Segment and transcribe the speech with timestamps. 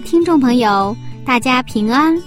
[0.00, 2.20] 听众朋友，大家平安，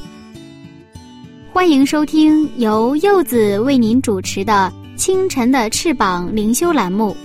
[1.51, 7.15] 欢迎收听由柚子为您主持的《清晨的翅膀》灵修栏目。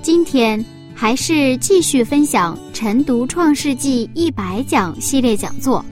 [0.00, 5.84] 今天还是继续分享晨读《创世纪》一百讲系列讲座，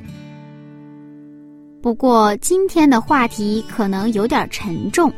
[1.81, 5.13] 不过今天的话题可能有点沉重。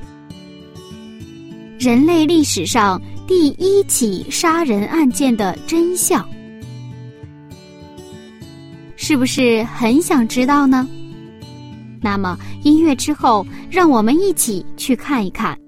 [1.78, 6.26] 人类历史上第一起杀人案件的真相。
[9.04, 10.88] 是不是很想知道呢？
[12.00, 15.58] 那么音乐之后，让我们一起去看一看。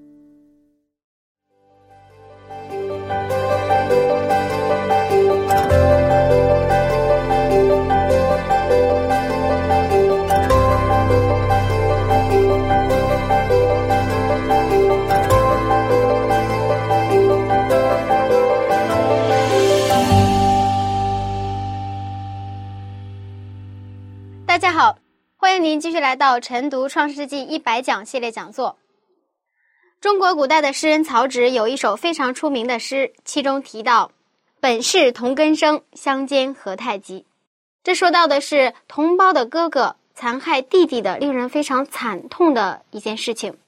[25.74, 28.78] 您继续来到晨读《创世纪》一百讲系列讲座。
[30.00, 34.12] 中国古代的诗人曹植有一首非常出名的诗，其中提到
[34.62, 37.26] “本是同根生，相煎何太急”。
[37.82, 43.58] 这说到的是同胞的哥哥残害弟弟的令人非常惨痛的一件事情。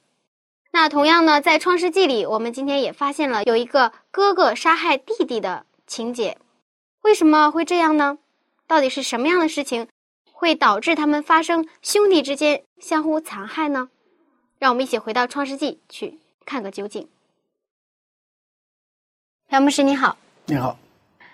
[0.71, 6.37] 那同样呢，在《创世纪》里，我们今天也发现了有一个哥哥杀害弟弟的情节。
[7.01, 8.17] 为什么会这样呢？
[8.65, 9.89] 到底是什么样的事情？
[10.39, 13.89] 会导致他们发生兄弟之间相互残害呢？
[14.59, 17.07] 让我们一起回到《创世纪》去看个究竟。
[19.47, 20.15] 朴牧师你好，
[20.45, 20.77] 你好。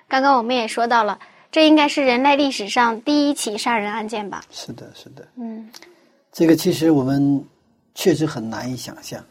[0.08, 1.20] 刚刚我们也说到了，
[1.52, 4.42] 这应该是人类历史上第一起杀人案件吧？
[4.50, 5.28] 是的，是的。
[5.36, 5.70] 嗯，
[6.32, 7.46] 这个其实我们
[7.94, 9.22] 确实很难以想象。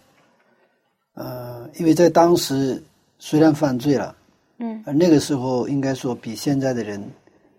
[1.14, 2.82] 呃，因为在当时
[3.18, 4.14] 虽然犯罪了，
[4.58, 7.02] 嗯，而那个时候应该说比现在的人，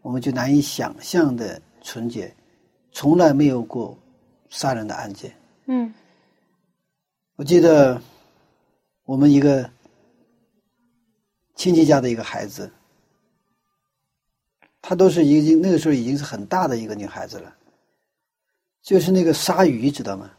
[0.04, 1.60] 我们就难以想象的。
[1.84, 2.34] 纯洁，
[2.92, 3.96] 从来没有过
[4.50, 5.36] 杀人的案件。
[5.68, 5.94] 嗯，
[7.36, 8.02] 我记得
[9.06, 9.70] 我们一个
[11.56, 12.72] 亲戚家的一个孩子，
[14.82, 17.56] 她都是已经那个时候已经是很大的一个女孩子了。
[18.82, 20.32] 就是那个鲨鱼，知道吗？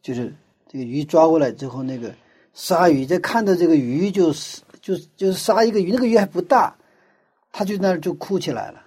[0.00, 0.32] 就是
[0.68, 2.14] 这个鱼抓过来之后，那个
[2.54, 6.76] 鲨鱼，在看到这个鱼，就是就是就是杀一个鱼，那个鱼还不大，
[7.50, 8.80] 他就那儿就哭起来了。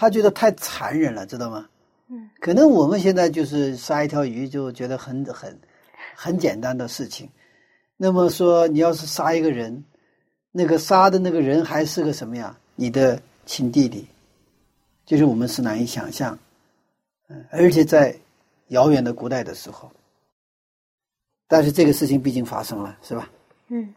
[0.00, 1.68] 他觉得太残忍了，知道吗？
[2.06, 5.58] 嗯，可能我们现在就是杀一条鱼就觉得很很
[6.14, 7.28] 很简单的事情。
[7.96, 9.84] 那么说，你要是杀一个人，
[10.52, 12.56] 那个杀的那个人还是个什么呀？
[12.76, 14.06] 你的亲弟弟，
[15.04, 16.38] 就是我们是难以想象。
[17.26, 18.16] 嗯，而且在
[18.68, 19.90] 遥远的古代的时候，
[21.48, 23.28] 但是这个事情毕竟发生了，是吧？
[23.66, 23.92] 嗯，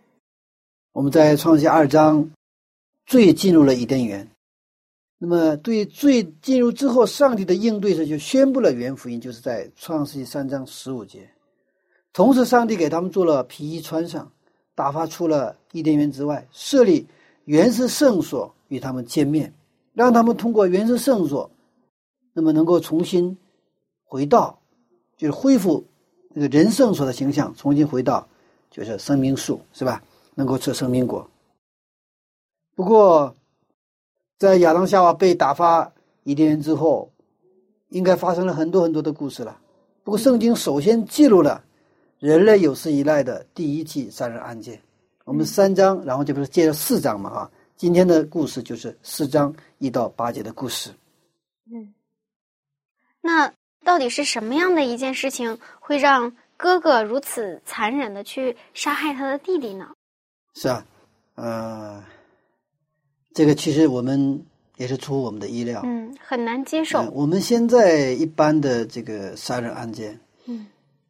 [0.94, 2.28] 我们在创世二章，
[3.06, 4.28] 最进入了伊甸园。
[5.24, 11.30] 那么，对罪进入之后，上帝的应对是就宣布了原福音，就是在创世纪三章十五节。
[12.12, 14.32] 同时，上帝给他们做了皮衣穿上，
[14.74, 17.06] 打发出了伊甸园之外，设立
[17.46, 19.54] 原始圣所与他们见面，
[19.94, 21.48] 让他们通过原始圣所，
[22.34, 23.38] 那么能够重新
[24.04, 24.60] 回到，
[25.18, 25.86] 就是恢复
[26.30, 28.28] 那个人圣所的形象，重新回到
[28.72, 30.02] 就是生命树，是吧？
[30.34, 31.30] 能够吃生命果。
[32.74, 33.36] 不过。
[34.42, 35.94] 在亚当夏娃被打发
[36.24, 37.08] 伊甸园之后，
[37.90, 39.56] 应该发生了很多很多的故事了。
[40.04, 41.64] 不过，圣经首先记录了
[42.18, 44.82] 人类有史以来的第一起杀人案件。
[45.26, 47.30] 我们三章，然后这不是接着四章嘛？
[47.30, 50.90] 啊，今天的故事就是四章一到八节的故事。
[51.72, 51.94] 嗯，
[53.22, 53.54] 那
[53.84, 59.88] 到底是什么样的一件事情会让哥哥如此残忍的去杀害他的弟弟呢？
[60.56, 60.84] 是啊，
[61.36, 62.04] 呃。
[63.34, 64.44] 这个其实我们
[64.78, 67.02] 也是出乎我们的意料，嗯，很难接受。
[67.12, 70.68] 我们现在一般的这个杀人案件，嗯，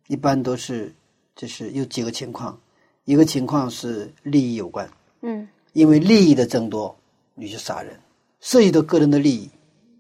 [0.08, 0.94] 一般都是
[1.36, 2.60] 就是有几个情况，
[3.06, 4.90] 一个情况是利益有关，
[5.22, 6.96] 嗯，因为利益的争夺
[7.34, 8.00] 你去杀人，
[8.40, 9.50] 涉及到个人的利益，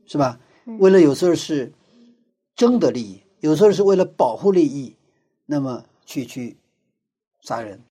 [0.06, 0.39] 是吧？
[0.79, 1.71] 为了有时候是
[2.56, 4.95] 争得利益，有时候是为了保护利益，
[5.45, 6.56] 那么去去
[7.41, 7.81] 杀人。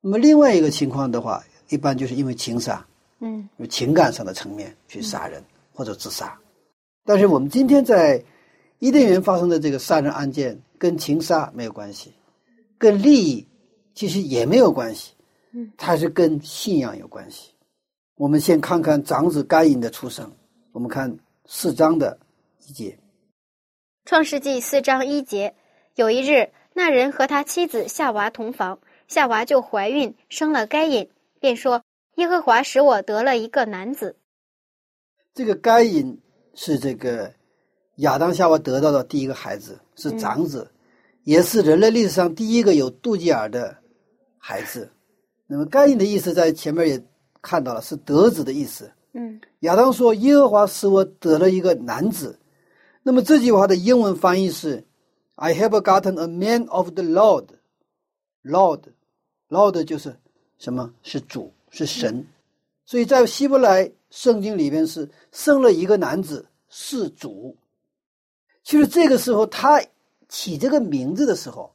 [0.00, 2.86] 那么另外一个情况的话，一般就是因为情杀，
[3.20, 5.42] 嗯有情感上的层面去杀人
[5.72, 6.38] 或者自杀。
[7.04, 8.22] 但是我们今天在
[8.78, 12.12] 伊甸园发生的这个杀人案件，跟情杀没有关系，
[12.78, 13.46] 跟利益
[13.94, 15.14] 其实也没有关系，
[15.52, 17.50] 嗯，它是跟信仰有关系。
[18.14, 20.30] 我们先看看长子该隐的出生，
[20.72, 22.18] 我们看四章的
[22.66, 22.98] 一节。
[24.04, 25.54] 创世纪四章一节，
[25.94, 31.08] 有一日，那人和他妻子夏娃同房，夏娃就怀孕，生了该隐，
[31.40, 31.82] 便说
[32.18, 34.16] ：“耶和华使我得了一个男子。
[35.34, 36.20] 这个该隐
[36.52, 37.32] 是这个
[37.98, 40.68] 亚当夏娃得到的第一个孩子，是长子，
[41.22, 43.76] 也是人类历史上第一个有肚脐眼的
[44.36, 44.90] 孩子。
[45.46, 47.00] 那么该隐的意思在前面也
[47.40, 52.36] 看到了，是得子的意思。”嗯亚当说：“耶和华使我得了一个男子。”
[53.04, 54.84] 那么这句话的英文翻译是
[55.36, 57.46] ：“I have gotten a man of the Lord。
[58.42, 60.16] Lord，Lord 就是
[60.58, 60.92] 什么？
[61.02, 62.26] 是主，是神。
[62.84, 67.56] 所以在希伯来圣经里边是生了一个男子，是主。
[68.64, 69.82] 其实这个时候他
[70.28, 71.70] 起这个名字的时候，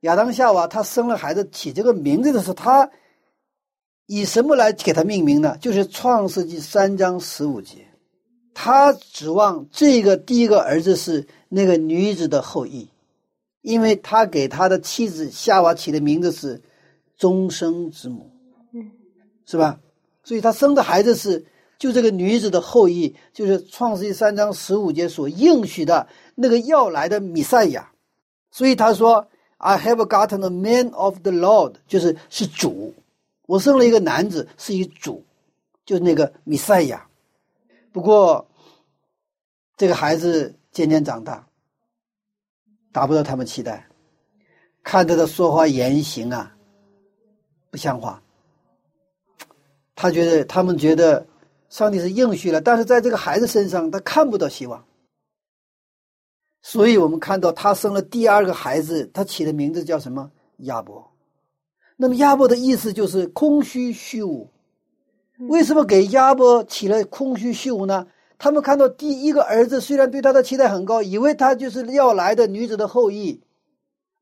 [0.00, 2.90] 亚当夏娃他生了孩子起这个名字的时候，他
[4.06, 5.56] 以什么来给他命名呢？
[5.60, 7.86] 就是创世纪三章十五节，
[8.52, 12.88] 他指望这个第一个儿子是那个女子的后裔，
[13.62, 16.60] 因为他给他的妻子夏娃起的名字是
[17.16, 18.30] 终生之母，
[19.46, 19.78] 是吧？
[20.22, 21.44] 所以他生的孩子是
[21.78, 27.92] 就这个女子的后裔，就是创世纪三章十五节所应许的那个要来的弥赛亚。
[28.50, 29.26] 所以他说
[29.58, 32.94] ：“I have gotten a man of the Lord，就是是主。
[33.46, 35.22] 我生了一个男子，是一主，
[35.84, 37.06] 就是那个弥赛亚。
[37.92, 38.46] 不过，
[39.76, 41.46] 这个孩子渐渐长大，
[42.92, 43.86] 达不到他们期待，
[44.82, 46.56] 看他的说话言行啊，
[47.70, 48.22] 不像话。
[49.94, 51.26] 他觉得他们觉得
[51.68, 54.84] 上帝是应许了，但是在这个孩子身上，他看不到希望。
[56.62, 60.30] 所以我们看到他生了第二个孩子，他起的名字叫什么？
[60.58, 61.10] 亚伯。
[61.96, 64.48] 那么亚伯的意思就是空虚虚无。
[65.48, 68.06] 为什么给亚伯起了空虚虚无呢？
[68.38, 73.40] 他们看到第一个儿子虽然对他的期待很高，以为他就是要来的女子的后裔。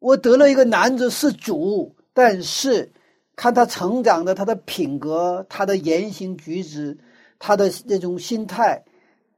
[0.00, 2.90] 我得了一个男子是主，但是
[3.34, 6.98] 看他成长的他的品格、他的言行举止、
[7.38, 8.84] 他的那种心态，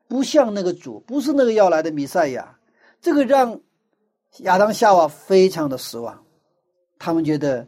[0.08, 2.58] 不像那个主，不是那个要来的弥赛亚。
[3.00, 3.60] 这个让
[4.38, 6.24] 亚当夏娃非常的失望，
[6.98, 7.66] 他们觉得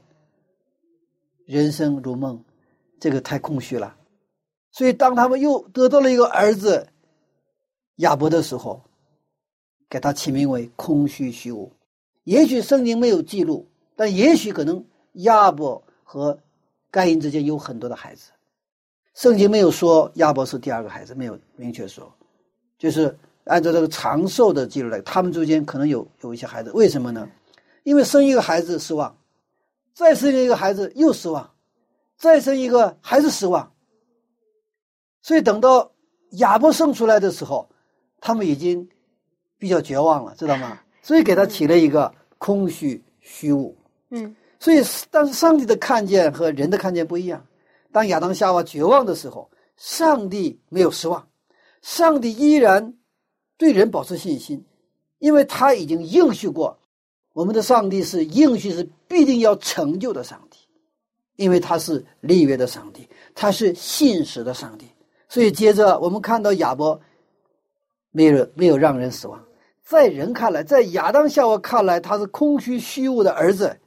[1.44, 2.43] 人生如梦，
[2.99, 3.96] 这个太空虚了。
[4.73, 6.88] 所以当他们又得到了一个儿子
[7.96, 8.82] 亚伯的时候，
[9.88, 11.73] 给他起名为空虚虚无。
[12.25, 16.38] 也许圣经没有记录，但也许可能亚伯和
[16.91, 18.31] 盖因之间有很多的孩子。
[19.12, 22.11] 圣经没有说亚伯是第二个孩子，没有明确说，
[22.79, 23.14] 就是。
[23.47, 27.31] 按照这个长寿的记录来，他们之间可能有有一些孩子，为什么呢？
[27.85, 29.16] 因为生一个孩子失望，
[29.95, 31.49] 再生一个孩子又失望，
[32.16, 33.73] 再生一个还是失望。
[35.23, 35.92] 所以等到
[36.31, 37.69] 亚伯生出来的时候，
[38.21, 38.88] 他们已经
[39.59, 40.81] 比较绝望了，知道吗？
[41.00, 43.76] 所以给他起了一个空虚虚无。
[44.11, 44.35] 嗯，
[44.66, 44.82] 所以
[45.12, 47.46] 但是上帝的看见和人的看见不一样。
[47.92, 51.28] 当亚当夏娃绝望的时候，上帝没有失望，
[51.82, 52.94] 上帝依然。
[53.56, 54.66] 对人保持信心，
[55.20, 56.76] 因为他已经应许过，
[57.32, 60.58] 我们的上帝是应许是必定要成就的上帝，
[61.37, 64.87] 因为他是立约的上帝，他是信实的上帝。
[65.28, 67.00] 所以接着我们看到亚伯
[68.11, 69.40] 没有没有让人失望，
[69.85, 73.78] 在人看来，在亚当夏娃看来，他是空虚虚无的儿子，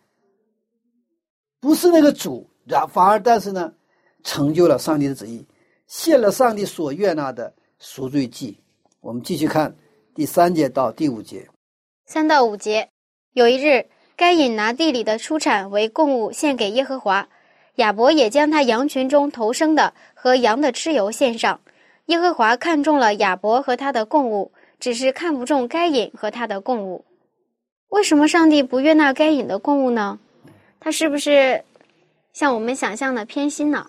[1.60, 3.74] 不是那个主，然反而但是呢，
[4.24, 5.46] 成就了上帝的旨意，
[5.88, 8.60] 献了上帝所悦纳的赎罪祭。
[9.02, 9.76] 我们继续看
[10.14, 11.48] 第三节到第五节，
[12.06, 12.90] 三到五节。
[13.34, 13.86] 有一日，
[14.16, 17.30] 该隐拿地里的出产为供物献给耶和华，
[17.76, 21.62] 亚伯也将他羊群中头生的和羊的脂油献上。
[22.08, 27.06] 耶和华看中了亚伯和他的供物，只是看不中该隐和他的供物。
[27.90, 30.20] 为什么上帝不悦纳该隐的供物呢？
[30.80, 31.64] 他是不是
[32.34, 33.86] 像我们想象的偏心呢？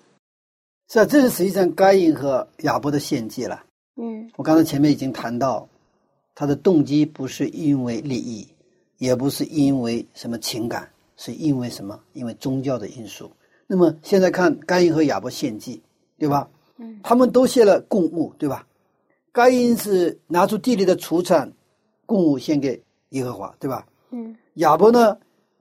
[0.88, 3.64] 是啊，这是实际上该隐和亚伯的献祭了。
[3.97, 5.68] 嗯，我刚才前面已经谈到，
[6.35, 8.49] 他的动机不是因为利益，
[8.99, 12.00] 也不是因为什么情感，是因为什么？
[12.12, 13.30] 因为宗教的因素。
[13.66, 15.80] 那么现在看该隐和亚伯献祭，
[16.18, 16.49] 对吧？
[16.78, 18.66] 嗯，他们都献了供物，对吧？
[19.30, 21.52] 该隐是拿出地里的出产，
[22.04, 23.87] 供物献给耶和华，对吧？
[24.11, 25.16] 嗯，亚伯呢，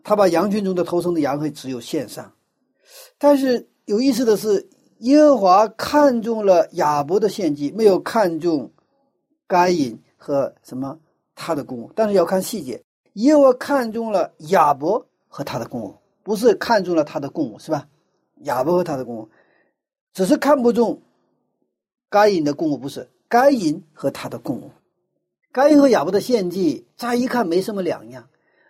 [0.09, 2.33] 他把羊群中的头生的羊和只有献上。
[3.19, 4.67] 但是有意思的是，
[5.01, 8.71] 耶和华看中了亚伯的献祭，没有看中
[9.45, 10.97] 该隐和什么
[11.35, 11.87] 他的公。
[11.93, 17.87] 但是要看细节，耶和华看中了亚伯和他的公物，不是看中了他的公物，是吧？
[18.45, 19.29] 亚伯和他的公物，
[20.15, 20.99] 只是看不中
[22.09, 24.71] 该隐的公物，不是该隐和他的公物。
[25.51, 28.27] 该隐和亚伯的献祭，乍一看没什么两样，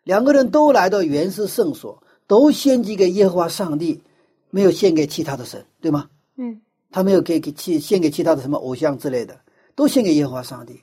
[0.10, 4.02] 两个人都来到原始圣所，都献祭给耶和华上帝。
[4.50, 6.10] 没有献给其他的神，对吗？
[6.36, 9.40] 嗯，他没有给给其献给其他的什么偶像之类的，
[9.76, 10.82] 都献给耶和华上帝。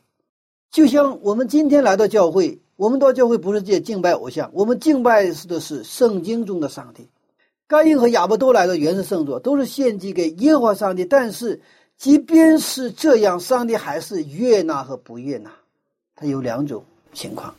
[0.71, 7.09] 就像我们今天来到教会，我们到教会不是去敬拜偶像，我们敬拜的是圣经中的上帝。
[7.67, 11.05] 该隐和亚伯都来到原始圣所，都是献祭给耶和华上帝。
[11.05, 11.61] 但是，
[11.99, 15.51] 即便是这样，上帝还是悦纳和不悦纳。
[16.15, 17.53] 他有两种情况。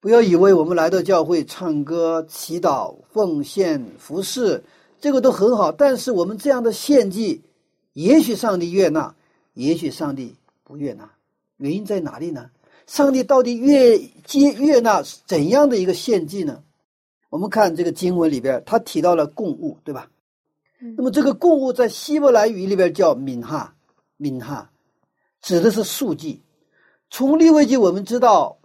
[0.00, 4.62] 不要以为我们来到教会唱歌、祈祷、奉献、服侍。
[5.00, 7.42] 这个都很好，但是我们这样的献祭，
[7.92, 9.14] 也许上帝悦纳，
[9.54, 10.34] 也许上帝
[10.64, 11.10] 不悦纳，
[11.58, 12.50] 原因在哪里呢？
[12.86, 16.62] 上帝到底悦接悦纳怎样的一个献祭呢？
[17.28, 20.08] 我们看这个经文里边，他提到了供物，对吧？
[20.96, 23.74] 那么这个供物在希伯来语里边叫敏哈，
[24.16, 24.70] 敏哈，
[25.42, 26.42] 指的是素祭。
[27.10, 28.58] 从立位记我们知道，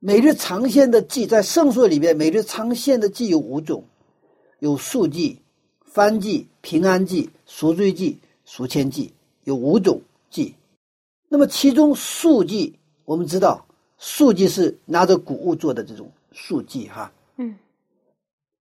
[0.00, 3.84] 每日长献的祭在圣所里边，每日长献的祭有五种。
[4.60, 5.40] 有数祭、
[5.84, 9.12] 翻祭、平安祭、赎罪祭、赎愆祭，
[9.44, 10.00] 有五种
[10.30, 10.54] 祭。
[11.28, 13.66] 那么其中数祭，我们知道
[13.98, 17.12] 数祭是拿着谷物做的这种数祭，哈。
[17.36, 17.56] 嗯。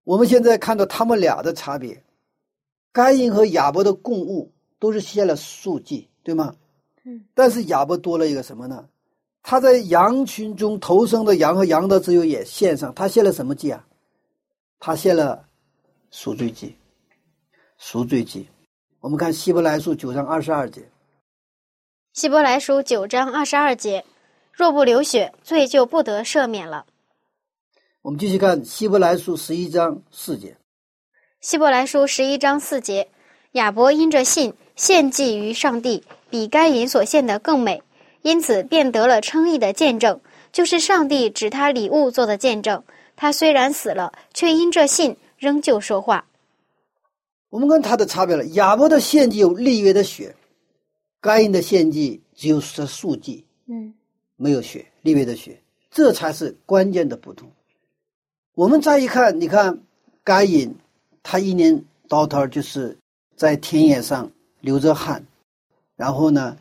[0.03, 2.03] 我们现在看到他们俩的差别，
[2.91, 6.55] 该隐和亚伯的供物都是献了数祭，对吗？
[7.03, 7.25] 嗯。
[7.35, 8.87] 但是亚伯多了一个什么呢？
[9.49, 13.87] 他在羊群中投生的羊和羊的自由也献上，他献了什么祭啊？
[14.77, 15.45] 他献了。
[16.11, 16.75] 赎罪祭，
[17.77, 18.49] 赎罪祭，
[18.99, 20.89] 我们看希伯来书九章二十二节。
[22.11, 24.03] 希伯来书九章二十二节，
[24.51, 26.85] 若不流血，罪就不得赦免了。
[28.01, 30.57] 我们继续看希伯来书十一章四节。
[31.39, 33.09] 希伯来书十一章四节，
[33.53, 37.81] 亚伯因着信献祭于上帝，比该隐所献的更美，
[38.21, 40.19] 因此便得了称义的见证，
[40.51, 42.83] 就是上帝指他礼物做的见证。
[43.15, 45.17] 他虽然死了，却因这信。
[45.37, 46.25] 仍旧说话。
[47.49, 48.43] 我们跟他的差别了。
[48.55, 50.35] 亚伯的献祭有立约的血，
[51.21, 53.93] 该隐的献祭只有是数祭，嗯，
[54.35, 57.47] 没有血，立约的血，这才是关键的不同。
[58.55, 59.79] 我们再一看，你看
[60.23, 60.75] 该隐，
[61.21, 62.97] 他一年到头就是
[63.35, 65.23] 在田野上流着汗，
[65.95, 66.57] 然后呢，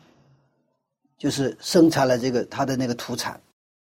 [1.17, 3.41] 就是生产了这个他的那个土产，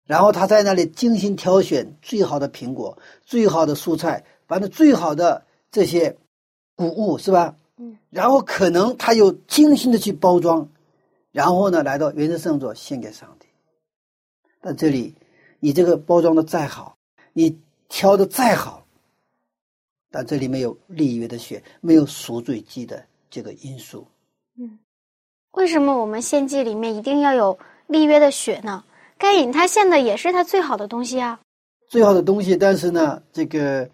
[0.06, 4.24] 然后他在那里精心挑选最好的苹果、最好的蔬菜。
[4.48, 6.18] 反正最好的这些
[6.76, 7.58] 谷物是吧？
[7.76, 10.70] 嗯，然后可能他又精心的去包装，
[11.34, 13.48] 然后呢来到原始圣座献给上帝。
[14.62, 15.14] 但这里
[15.60, 16.98] 你这个包装的再好，
[17.34, 18.86] 你挑的再好，
[20.10, 24.08] 但这里没有立约的血，没有赎罪祭的这个因素。
[25.58, 28.84] 嗯，为什么我们献祭里面一定要有立约的血呢？
[29.18, 31.40] 该隐他献的也是他最好的东西啊，
[31.90, 33.90] 最好的东西，但是呢，这个。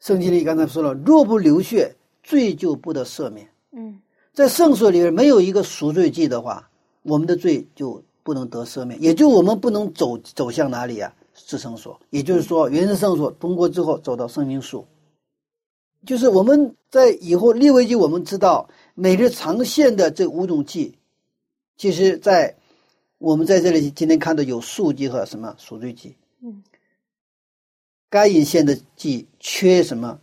[0.00, 1.90] 圣经里刚才说了，若不流血，
[2.22, 3.48] 罪就不得赦免。
[3.72, 3.98] 嗯，
[4.34, 6.68] 在圣所里面没有一个赎罪祭的话，
[7.04, 11.10] 我们的罪就不能得赦免，也就我们不能走走向哪里啊？
[11.32, 14.86] 至圣所，也就是说，原始圣所通过之后走到圣灵树。
[16.04, 20.94] 就是我们在以后立位记，我们知道每日常献的这五种祭，
[21.76, 22.54] 其实，在
[23.18, 26.16] 我们在这里今天看到有数祭和什么赎罪祭。
[26.40, 26.62] 嗯。
[28.08, 30.20] 该隐献的祭缺什么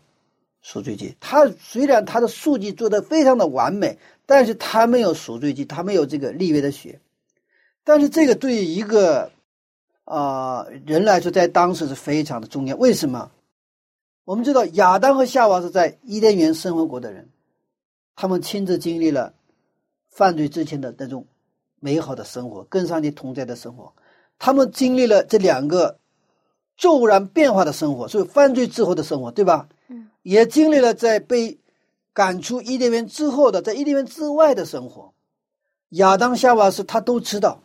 [0.61, 1.15] 赎罪祭？
[1.19, 7.01] 他虽然他的数据做的非常的完美，但是他没有赎罪祭，他没有这个立约的血。
[7.83, 9.31] 但是这个对于一个
[10.05, 12.77] 啊人来说，在当时是非常的重要。
[12.77, 13.31] 为什么？
[14.23, 17.27] 我们知道亚当和夏娃是在伊甸园生活过的人，
[18.15, 19.33] 他们亲自经历了
[20.09, 21.25] 犯罪之前的那种
[21.81, 23.91] 美好的生活，跟上帝同在的生活。
[24.39, 25.97] 他们经历了这两个。
[26.77, 29.69] 骤然变化的生活，所以犯罪之后的生活，对吧？
[29.87, 31.59] 嗯，也经历了在被
[32.11, 35.13] 赶出伊甸园之后的，在伊甸园之外的生活。
[35.89, 37.61] 亚当夏娃是他都知道，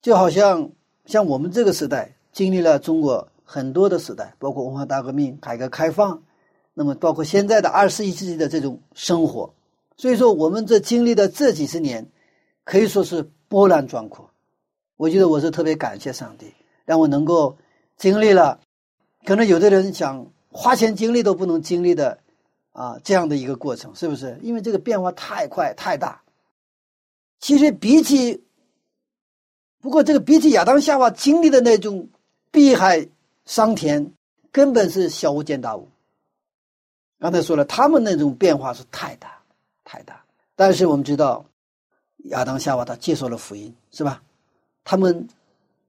[0.00, 0.70] 就好像
[1.04, 6.22] 像我们这个时代经历了中国很多的时代，包括文化大革命、改革开放，
[6.72, 9.52] 那么包括现在的二十一世纪的这种生活。
[9.98, 12.10] 所以说，我们这经历的这几十年，
[12.72, 14.30] 可以说是波澜壮阔。
[14.96, 16.54] 我觉得我是特别感谢上帝，
[16.86, 17.58] 让我能够。
[17.98, 18.58] 经历了
[19.26, 22.18] 可能有的人想花钱经历都不能经历的
[22.72, 24.40] 啊，这样的一个过程，是不是？
[24.42, 26.22] 因为这个变化太快太大。
[27.38, 28.42] 其实比起，
[29.82, 32.08] 不过这个比起亚当夏娃经历的那种
[32.50, 33.06] 碧海
[33.44, 34.10] 桑田，
[34.50, 35.86] 根本是小巫见大巫。
[37.20, 39.38] 刚才说了，他们那种变化是太大
[39.84, 40.24] 太大。
[40.56, 41.44] 但是我们知道，
[42.30, 44.22] 亚当夏娃他接受了福音，是吧？
[44.84, 45.28] 他们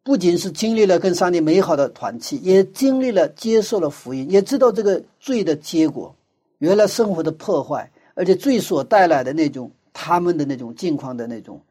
[0.03, 6.15] 不仅是经历了跟上帝美好的团契，也经历了接受了福音，也知道这个罪的结果，
[6.59, 9.71] 原来生活的破坏，而且罪所带来的那种。
[9.95, 11.61] 他们的那种境况的那种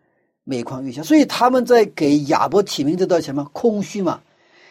[0.44, 3.44] 每况愈下，所以他们在给亚伯起名字叫什么？
[3.52, 4.20] 空虚嘛，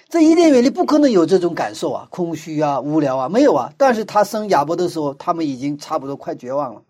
[0.08, 3.74] 在伊甸园里不可能有这种感受啊，空虚啊，无聊啊，没有啊。
[3.78, 6.82] 但是他生亚伯的时候，他们已经差不多快绝望了。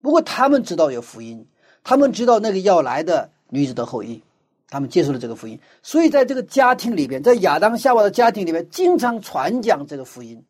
[0.00, 1.46] 不过他们知道有福音，
[1.84, 4.22] 他们知道那个要来的女子的后裔，
[4.68, 10.44] 他们接受了这个福音，所以在这个家庭里边，在亚当夏娃的家庭里面，经常传讲这个福音。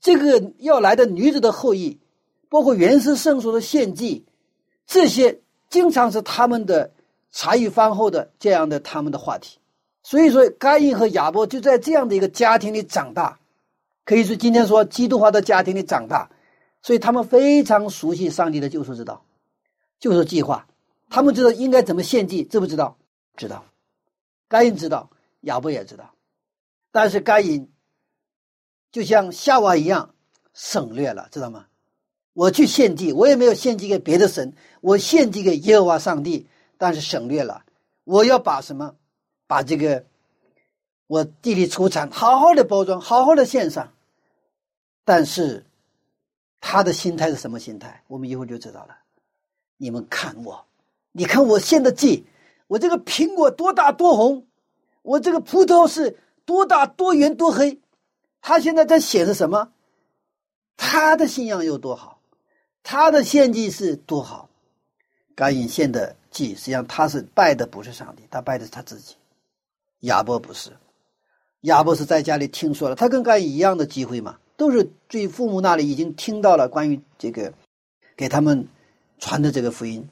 [0.00, 1.98] 这个要来的女子的后裔。
[2.48, 4.26] 包括原始圣所的献祭，
[4.86, 6.90] 这些经常是他们的
[7.30, 9.56] 茶余饭后的这样的他们的话题。
[10.02, 13.38] 所以说，该隐和亚伯就在这样的一个家庭里长大，
[14.04, 16.28] 可以说今天说基督化的家庭里长大，
[16.82, 19.24] 所以他们非常熟悉上帝的救赎之道、
[20.02, 20.66] 就是计划。
[21.08, 22.98] 他们知道应该怎么献祭，知不知道？
[23.36, 23.64] 知道。
[24.48, 25.10] 该隐知道，
[25.42, 26.12] 亚伯也知道，
[26.90, 27.70] 但是该隐
[28.90, 30.12] 就像夏娃一样
[30.52, 31.66] 省略了，知道吗？
[32.32, 37.64] 我去献祭，我也没有献祭给别的神，我献祭给耶和华上帝，但是省略了。
[38.02, 38.96] 我要把什么，
[39.46, 40.04] 把这个
[41.06, 43.92] 我地里出产好好的包装，好好的献上。
[45.04, 45.64] 但是
[46.60, 48.02] 他的心态是什么心态？
[48.08, 48.98] 我们一会儿就知道了。
[49.82, 50.64] 你们看我，
[51.10, 52.24] 你看我献的祭，
[52.68, 54.46] 我这个苹果多大多红，
[55.02, 57.80] 我这个葡萄是多大多圆多黑。
[58.40, 59.72] 他现在在显示什么？
[60.76, 62.20] 他的信仰有多好？
[62.84, 64.48] 他的献祭是多好，
[65.34, 69.16] 该隐献的祭，实际上他是拜的不是上帝，他拜的是他自己。
[70.02, 70.70] 亚伯不是，
[71.62, 77.52] 亚伯是在家里听说了，他跟该隐一样的机会嘛，都是对父母那里已经听到了关于这个，
[78.16, 78.68] 给他们
[79.22, 80.08] 传的这个福音，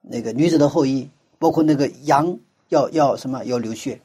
[0.00, 2.38] 那个女子的后裔，包括那个羊
[2.70, 4.00] 要要什么要流血，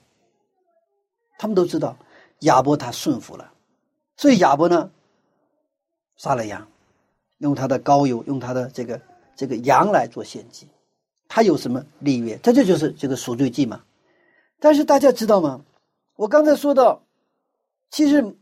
[1.37, 1.97] 他们都知道，
[2.39, 3.53] 亚伯他顺服了，
[4.17, 4.91] 所以亚伯呢，
[6.17, 6.67] 杀了羊。
[7.37, 8.99] 用他的膏油，用他的这个
[9.35, 10.67] 这个羊来做献祭，
[11.29, 12.35] 他有什么利约？
[12.43, 13.81] 他这就是这个赎罪祭嘛。
[14.59, 15.63] 但是大家知道吗？
[16.15, 17.01] 我刚才说到，
[17.91, 18.35] 其实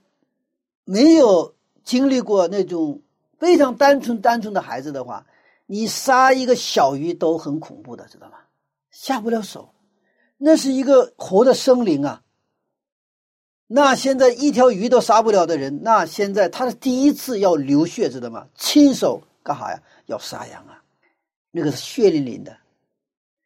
[0.83, 3.01] 没有经历过那种
[3.37, 5.27] 非常单纯单纯的孩子的话，
[5.67, 8.37] 你杀一个小鱼都很恐怖的，知道吗？
[8.91, 9.69] 下不了手，
[10.37, 12.21] 那是一个活的生灵啊。
[13.67, 18.47] 那现在一条鱼都杀不了的人，那现在他是第一次要流血，知道吗？
[18.55, 19.81] 亲手干啥呀？
[20.05, 20.83] 要杀羊啊，
[21.49, 22.55] 那个是血淋淋的。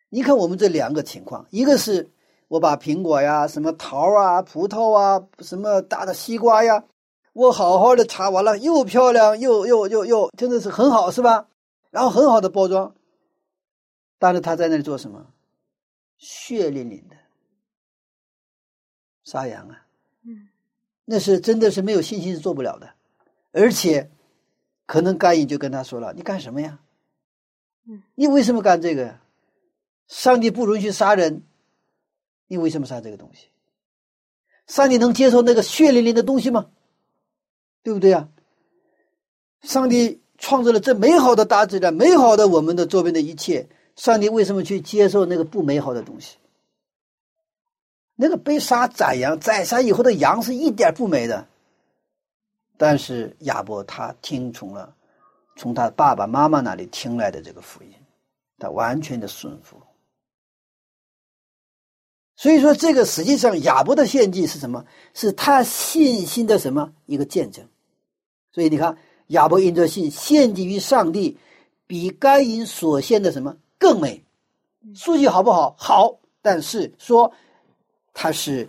[0.09, 2.09] 你看我们这两个情况，一个是
[2.49, 6.83] 我把苹果呀、什么桃啊、葡萄啊、什么大的西瓜呀，
[7.31, 11.47] 我好好的查完了，又漂亮又又又又，真的是很好，是吧？
[11.91, 12.95] 然后很好的包装，
[14.17, 15.33] 但是他在那里做什么？
[16.17, 17.15] 血淋淋的
[19.23, 19.85] 杀羊啊！
[20.23, 20.49] 嗯
[21.05, 22.93] 那是真的是没有信心是做不了的，
[23.51, 24.11] 而且，
[24.85, 26.79] 可能甘隐就跟他说了：“你干什么呀？
[27.87, 29.21] 嗯，你为什么干这个呀？
[30.07, 31.41] 上帝不允许杀人，
[32.47, 33.47] 你为什么杀这个东西？
[34.67, 36.69] 上帝能接受那个血淋淋的东西吗？
[37.81, 38.29] 对不对啊？
[39.61, 46.37] 上帝创造了这美好的大自然，美好的我们的周边的一切，上帝为什么去接受那个不美好的东西？”
[48.21, 51.47] 那个被杀宰羊宰杀以后的羊是一点不美的，
[52.75, 54.93] 但是亚伯他听从了
[55.55, 57.93] 从他爸爸妈妈那里听来的这个福音，
[58.57, 59.81] 他完全的顺服。
[62.35, 64.85] 所以说，这个实际上亚伯的献祭是什么？
[65.13, 67.65] 是他信心的什么一个见证？
[68.53, 68.97] 所以你看，
[69.29, 71.35] 亚伯因着信献祭于上帝，
[71.87, 74.23] 比该隐所献的什么更美？
[74.93, 75.75] 数据好不好？
[75.79, 77.33] 好，但是说。
[78.11, 78.67] 他是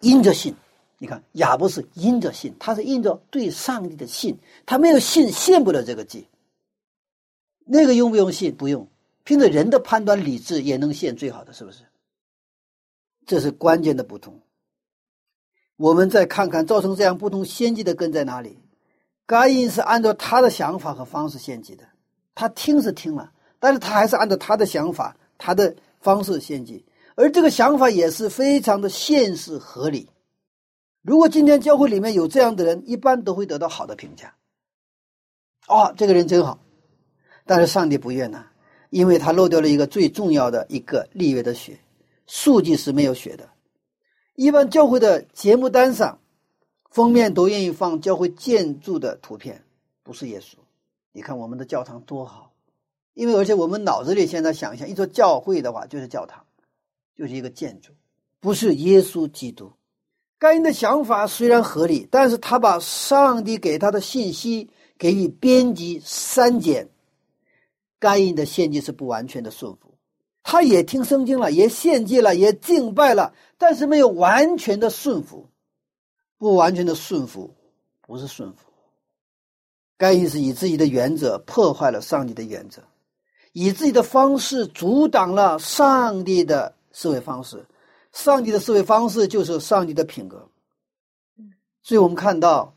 [0.00, 0.54] 因着信，
[0.96, 6.26] 你看亚伯是因着信，他是因着对上帝的信，他没有信献不了这个祭。
[7.66, 8.56] 那个用不用信？
[8.56, 8.88] 不用，
[9.24, 11.82] 凭着人的判断理智也能献最好的，是不是？
[13.26, 14.40] 这是关键的不同。
[15.76, 18.58] 我们再看看造成这样不同先机的根在哪里？
[19.26, 21.84] 该隐是按照他的想法和方式献祭的，
[22.34, 26.84] 他听是听了，但是他还是按照他的想法、他的方式献祭。
[27.16, 30.08] 而这个想法也是非常的现实合理，
[31.02, 34.34] 如果今天教会里面有这样的人，一般都会得到好的评价。
[35.66, 36.58] 哦，这个人真好，
[37.44, 38.44] 但是上帝不悦呢，
[38.90, 41.76] 因为他漏掉了一个最重要的一个立约的血，
[42.26, 43.48] 数据是没有血的。
[44.34, 46.18] 一般教会的节目单上，
[46.96, 49.62] 封面都愿意放教会建筑的图片，
[50.02, 50.54] 不是耶稣。
[51.12, 52.54] 你看我们的教堂多好，
[53.12, 56.42] 因为而且我们脑子里现在想象，一座教会的话就是教堂，
[57.14, 57.92] 就是一个建筑，
[58.40, 59.70] 不是耶稣基督。
[60.38, 66.88] 该隐的想法虽然合理，但是他把上帝给他的信息给予编辑删减。
[67.98, 69.92] 该隐的献祭是不完全的顺服，
[70.42, 75.50] 他也听圣经了，也献祭了，也敬拜了，但是没有完全的顺服。
[76.38, 77.54] 不完全的顺服，
[78.00, 78.58] 不是顺服。
[79.98, 82.82] 该隐是以自己的原则破坏了上帝的原则，
[83.52, 87.64] 以自己的方式阻挡了上帝的思维方式。
[88.12, 90.46] 上帝的思维方式就是上帝的品格，
[91.82, 92.74] 所以我们看到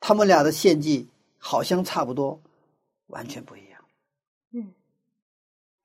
[0.00, 2.40] 他们俩的献祭好像差不多，
[3.06, 3.80] 完全不一样。
[4.52, 4.72] 嗯，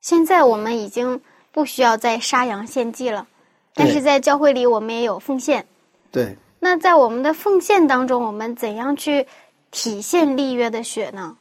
[0.01, 3.27] 现在我们已经不需要再杀羊献祭了，
[3.73, 5.67] 但是在教会里我们也有奉献。
[6.11, 6.37] 对。
[6.59, 9.27] 那在我们的奉献当中，我们怎样去
[9.71, 11.37] 体现立约的血呢？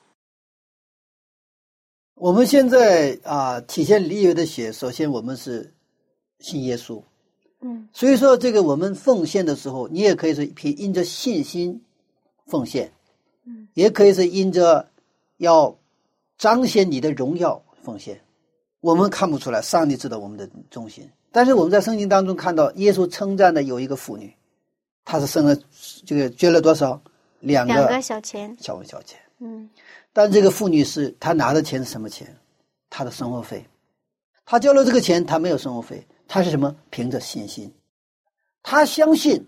[2.14, 5.72] 我们现在啊，体现立约的血，首先我们是
[6.38, 7.02] 信耶稣。
[7.60, 11.82] 嗯，所以说，这个我们奉献的时候，你也可以是凭因着信心
[12.46, 12.92] 奉献，
[13.44, 14.88] 嗯，也可以是因着
[15.38, 15.76] 要
[16.36, 18.20] 彰显你的荣耀奉献。
[18.80, 21.10] 我们看不出来，上帝知道我们的忠心。
[21.32, 24.32] 但是我们在圣经当中看到，耶稣称赞的有一个妇女，
[25.04, 25.56] 她是生了
[26.06, 27.00] 这个捐了多少
[27.40, 29.18] 两两个小钱，小文小钱。
[29.38, 29.68] 嗯，
[30.12, 32.34] 但这个妇女是她拿的钱是什么钱？
[32.88, 33.64] 她的生活费，
[34.46, 36.06] 她交了这个钱，她没有生活费。
[36.26, 36.74] 她是什么？
[36.90, 37.72] 凭着信心，
[38.62, 39.46] 她相信，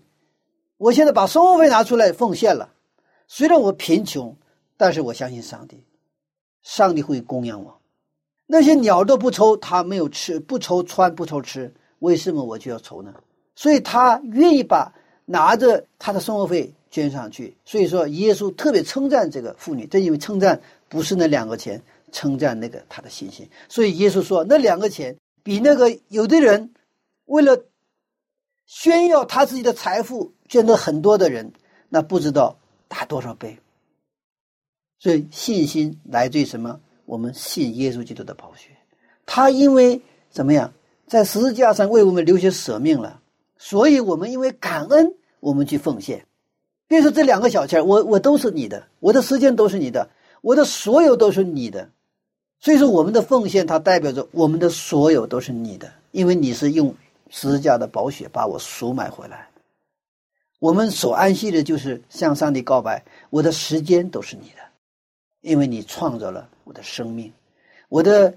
[0.77, 2.69] 我现在把生活费拿出来奉献了。
[3.27, 4.35] 虽然我贫穷，
[4.77, 5.83] 但是我相信上帝，
[6.61, 7.81] 上帝会供养我。
[8.45, 13.13] 那些鸟都不愁，他没有吃，不愁穿，不愁吃，为什么我就要愁呢？
[13.55, 14.93] 所以他愿意把
[15.27, 17.55] 拿着他的生活费捐上去。
[17.63, 20.59] 所以说，耶稣特别称赞这个妇女，正因为称赞
[20.89, 21.79] 不是那两个钱，
[22.11, 23.47] 称赞那个他的信心。
[23.69, 25.15] 所以耶稣说，那两个钱。
[25.43, 26.73] 比那个有的人
[27.23, 27.63] 为了
[28.65, 31.53] 炫耀他自己的财富捐了很多的人，
[31.87, 32.57] 那不知道
[32.89, 33.57] 大多少倍。
[34.99, 36.81] 所以信心来自于什么？
[37.05, 38.71] 我们信耶稣基督的宝血，
[39.25, 40.73] 他因为怎么样，
[41.07, 43.21] 在十字架上为我们流血舍命了，
[43.57, 46.25] 所以我们因为感恩，我们去奉献。
[46.87, 50.09] 别说这两个小钱我我都是你的，我的时间都是你的，
[50.41, 51.89] 我的所有都是你的。
[52.59, 56.95] 所以说，我们的奉献它代表着我们的所有都是你的，因为你是用
[57.29, 59.47] 十字架的宝血把我赎买回来。
[60.59, 64.63] 我们所安息的就是向上帝告白，我的时间都是你的，
[65.41, 67.31] 因为你创造了我的生命，
[67.89, 68.33] 我的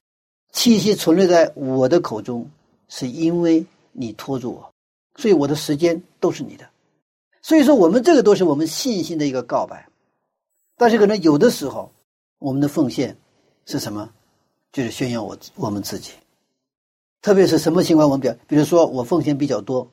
[0.52, 2.46] 气息存留在我的口中，
[2.88, 4.70] 是因为你托住我，
[5.16, 6.68] 所以我的时间都是你的。
[7.42, 9.88] 所以说，我们这个都是我们信心的一个告白。
[10.76, 11.92] 但是可能有的时候，
[12.38, 13.16] 我们的奉献。
[13.66, 14.10] 是什么？
[14.72, 16.12] 就是炫耀我我们自己，
[17.22, 18.08] 特别是什么情况？
[18.08, 19.88] 我们比比如说我奉献比较多，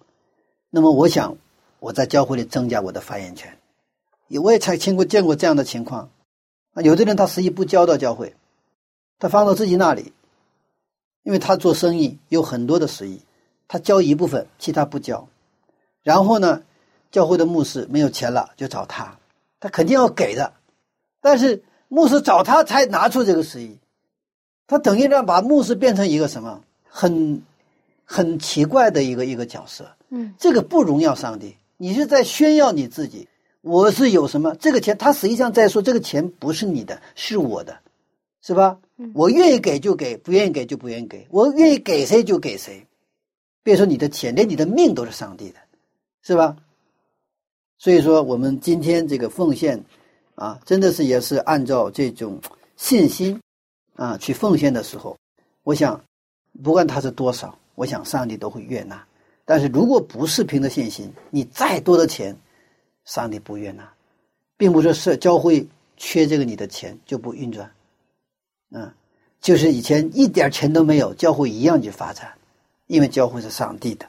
[0.72, 1.38] 那么我想
[1.80, 3.56] 我在教会里增加我的发言权。
[4.42, 6.10] 我也才听过见过这样的情况
[6.74, 8.36] 啊，有的人他实际不交到教会，
[9.20, 10.12] 他放到自己那里，
[11.22, 13.22] 因为他做生意有很多的生意，
[13.68, 15.28] 他交一部分，其他不交。
[16.02, 16.64] 然后呢，
[17.12, 19.18] 教会的牧师没有钱了就找他，
[19.60, 20.54] 他肯定要给的，
[21.22, 21.64] 但是。
[21.90, 23.78] 牧师找他才拿出这个十亿，
[24.68, 27.42] 他等于让把牧师变成一个什么很
[28.04, 29.90] 很奇怪的一个一个角色。
[30.10, 33.30] 嗯，这个不荣耀上帝，你是在炫耀你自己。
[33.62, 37.80] 我是有什么这个钱，他实际上在说这个钱不是你的，是我的，
[38.42, 38.78] 是吧？
[39.14, 41.26] 我愿意给就给，不愿意给就不愿意给。
[41.32, 42.86] 我愿意给谁就给谁，
[43.64, 45.60] 别说你的钱，连你的命都是上帝的，
[46.22, 46.58] 是吧？
[47.78, 49.84] 所以说，我们今天这个奉献。
[50.38, 52.40] 啊，真的是也是按照这种
[52.76, 53.42] 信心
[53.96, 55.18] 啊去奉献的时候，
[55.64, 56.00] 我想，
[56.64, 59.04] 不管它是多少，我想上帝都会悦纳。
[59.46, 62.38] 但是如果不是凭着信心，你再多的钱，
[63.04, 63.92] 上帝不悦纳，
[64.58, 67.72] 并不是是教会缺这个你的钱就不运转，
[68.70, 68.94] 嗯，
[69.42, 72.32] 就是以前一点钱都没有，教会一样去发展，
[72.86, 74.08] 因为教会是上帝的。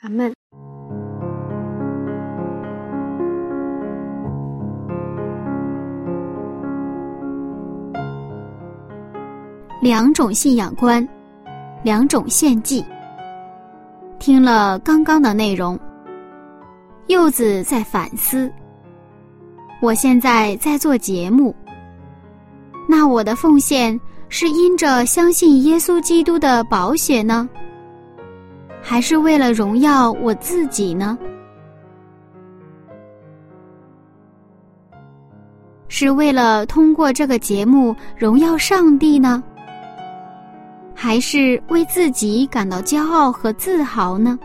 [0.00, 0.35] 阿门。
[9.86, 11.08] 两种信仰观，
[11.84, 12.84] 两种献祭。
[14.18, 15.78] 听了刚刚的内容，
[17.06, 18.52] 柚子在反思：
[19.80, 21.54] 我现在在做节目，
[22.88, 23.96] 那我的奉献
[24.28, 27.48] 是因着相信耶稣基督的宝血呢，
[28.82, 31.16] 还是为了荣耀我自己呢？
[35.86, 39.40] 是为了通过这个节目荣耀上帝呢，
[40.98, 44.38] 还是为自己感到骄傲和自豪呢？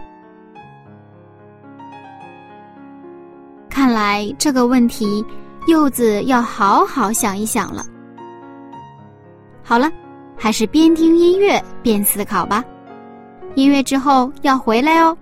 [3.69, 5.25] 看来这个问题，
[5.65, 7.85] 柚子要好好想一想了。
[9.63, 9.89] 好了，
[10.37, 12.63] 还是边听音乐边思考吧。
[13.55, 15.17] 音乐之后要回来哦。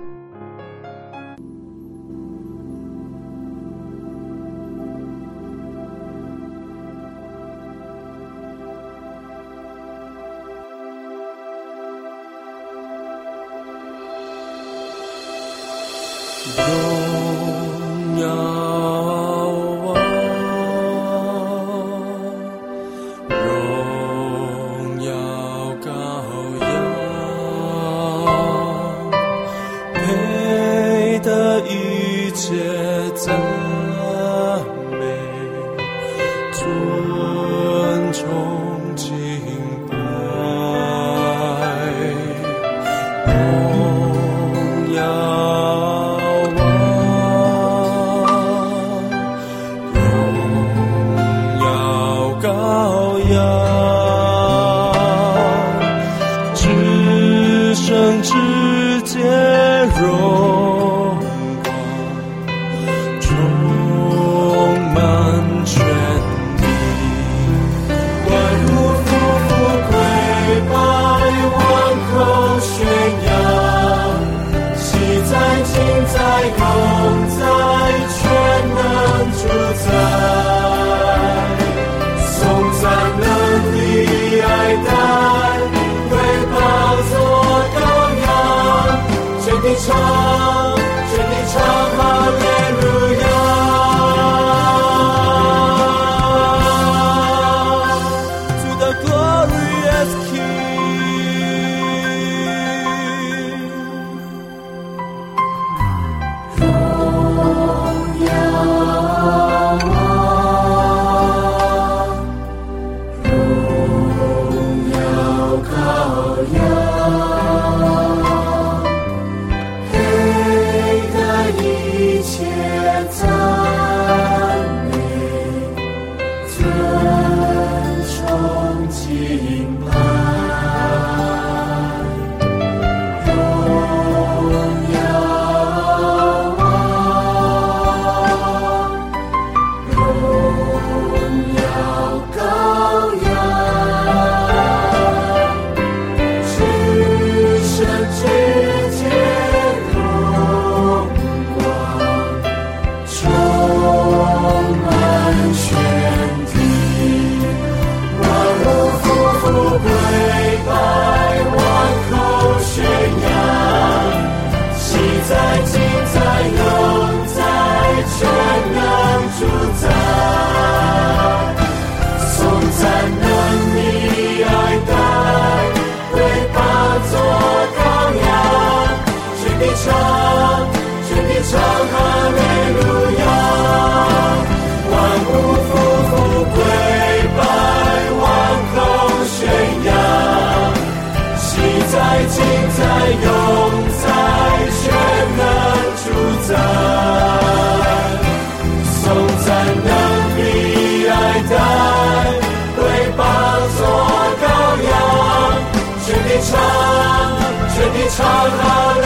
[208.57, 208.98] 地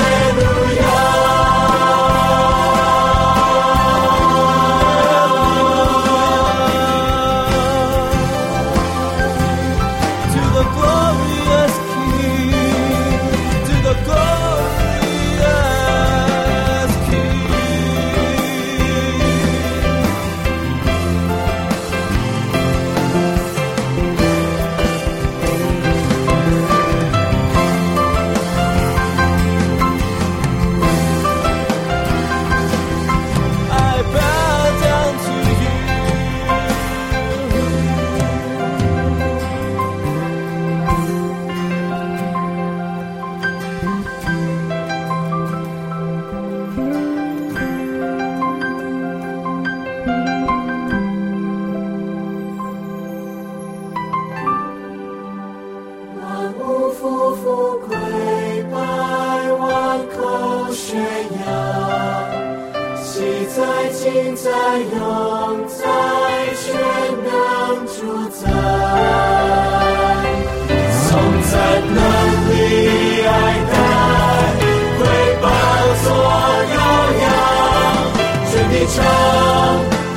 [78.87, 79.03] 唱，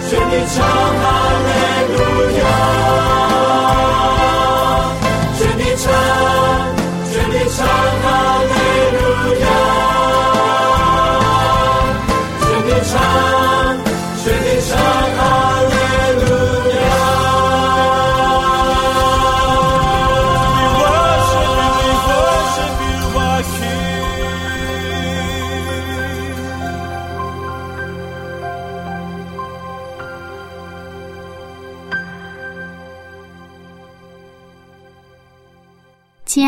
[0.09, 1.05] 全地唱，哈
[1.47, 1.56] 利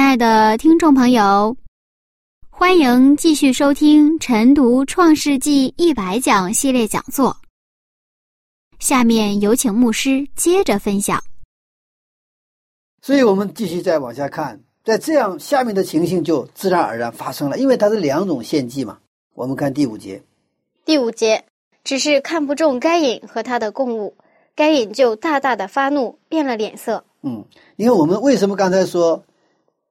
[0.08, 1.54] 爱的听众朋友，
[2.48, 7.36] 欢迎继续收听晨读《创世纪一百讲》系列讲座。
[8.78, 11.22] 下面有请牧师接着分享。
[13.02, 18.98] 所以我们继续再往下看，在这样下面的情形就自然而然发生了，因为它是两种献祭嘛。
[19.34, 20.22] 我们看第五节，
[20.86, 21.44] 第五节，
[21.84, 24.16] 只是看不中该隐和他的供物，
[24.54, 27.04] 该隐就大大的发怒，变了脸色。
[27.20, 27.44] 嗯，
[27.76, 29.22] 因为我们为什么刚才说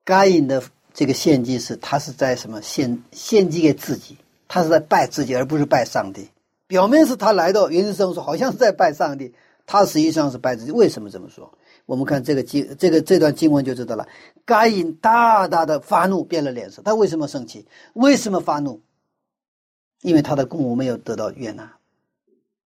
[0.07, 4.15] 该隐的这个献祭是他是在什么献献祭给自己，
[4.47, 6.29] 他是在拜自己，而不是拜上帝。
[6.65, 9.33] 表面是他来到原生生说好像是在拜上帝，
[9.65, 10.71] 他实际上是拜自己。
[10.71, 11.51] 为什么这么说？
[11.85, 14.07] 我们看这个经这个这段经文就知道了。
[14.45, 16.81] 该隐大大的发怒，变了脸色。
[16.81, 17.65] 他为什么生气？
[17.91, 18.79] 为什么发怒？
[20.03, 21.73] 因为他的供物没有得到悦纳，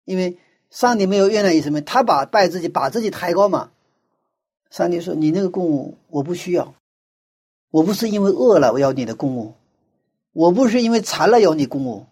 [0.07, 0.39] 因为
[0.71, 1.83] 上帝没有悦纳意什么？
[1.83, 3.73] 他把拜自己，把自己抬高嘛。
[4.71, 6.75] 上帝说：“你那个供物我不需要，
[7.77, 9.53] 我不是因为饿了我要你的供物，
[10.33, 12.07] 我不是因为馋了要你供物，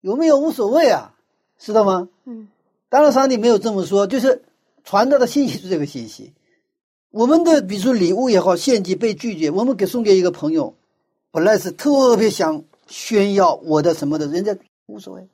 [0.00, 1.14] 有没有无所谓啊，
[1.56, 2.08] 知道吗？
[2.24, 2.48] 嗯，
[2.88, 4.42] 当然上帝没有这么说，就是
[4.82, 6.32] 传达的信息是这个信息。
[7.10, 10.74] 我们的比如说礼物也好，献祭被拒绝，我们给送给一个朋友，
[11.30, 14.56] 本来是特别想炫耀我的什么的，人家
[14.86, 15.28] 无所谓，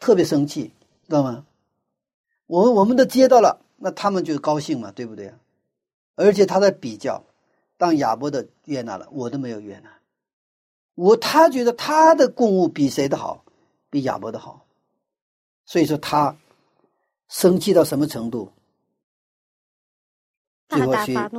[0.00, 0.72] 特别生气，
[1.06, 1.46] 知道吗？
[2.48, 5.32] 我们我们都接到了，那他们就高兴嘛，对不对？
[6.16, 7.22] 而且他在比较，
[7.76, 9.90] 当亚伯的悦纳了，我都没有悦纳。
[10.94, 13.44] 我他觉得他的供物比谁的好，
[13.90, 14.64] 比亚伯的好，
[15.66, 16.36] 所以说他
[17.28, 18.52] 生气到什么程度？
[20.68, 21.30] 最后去大。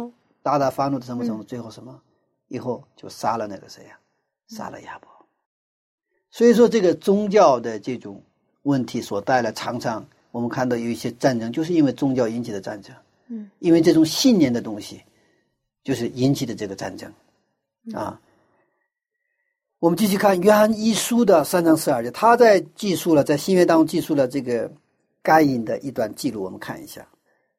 [0.43, 1.43] 大大发怒到什么程度？
[1.43, 1.99] 嗯最后什么？
[2.47, 3.99] 以后就杀了那个谁呀、
[4.47, 5.09] 杀了亚伯。
[6.29, 8.21] 所以说，这个宗教的这种
[8.61, 12.95] 问题所带来，常常我们看到有一些战争，就是因为宗教引起的战争。
[13.29, 15.01] 嗯，因为这种信念的东西，
[15.85, 17.13] 就是引起的这个战争
[17.93, 18.19] 啊。
[19.79, 24.71] 我们继续看约翰一书的三章十二节，他在记述了在新约当中记述了这个
[25.21, 27.07] 该隐的一段记录，我们看一下。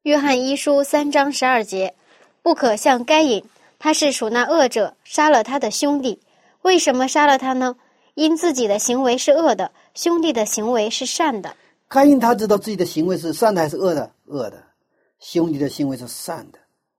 [0.03, 1.95] 约翰一书三章十二节，
[2.43, 3.45] 不可像该隐，
[3.79, 6.21] 他是属那恶者，杀了他的兄弟。
[6.63, 7.77] 为什么杀了他呢？
[8.15, 11.57] 因自己的行为是恶的，兄弟的行为是善的。
[11.87, 14.11] 该隐他知道自己的行为是善的还是恶的？
[14.25, 14.65] 恶的。
[15.21, 16.59] 兄弟的行为是善的，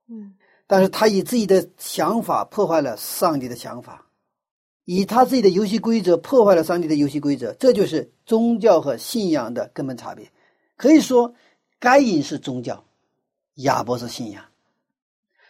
[0.09, 0.33] 嗯，
[0.67, 4.05] 但是他以自己的想法破坏了上帝的想法，
[4.83, 10.29] 以他自己的游戏规则破坏了上帝的游戏规则，这就是宗教和信仰的根本差别。
[10.75, 11.33] 可以说，
[11.79, 12.83] 该隐是宗教，
[13.55, 14.43] 亚伯是信仰。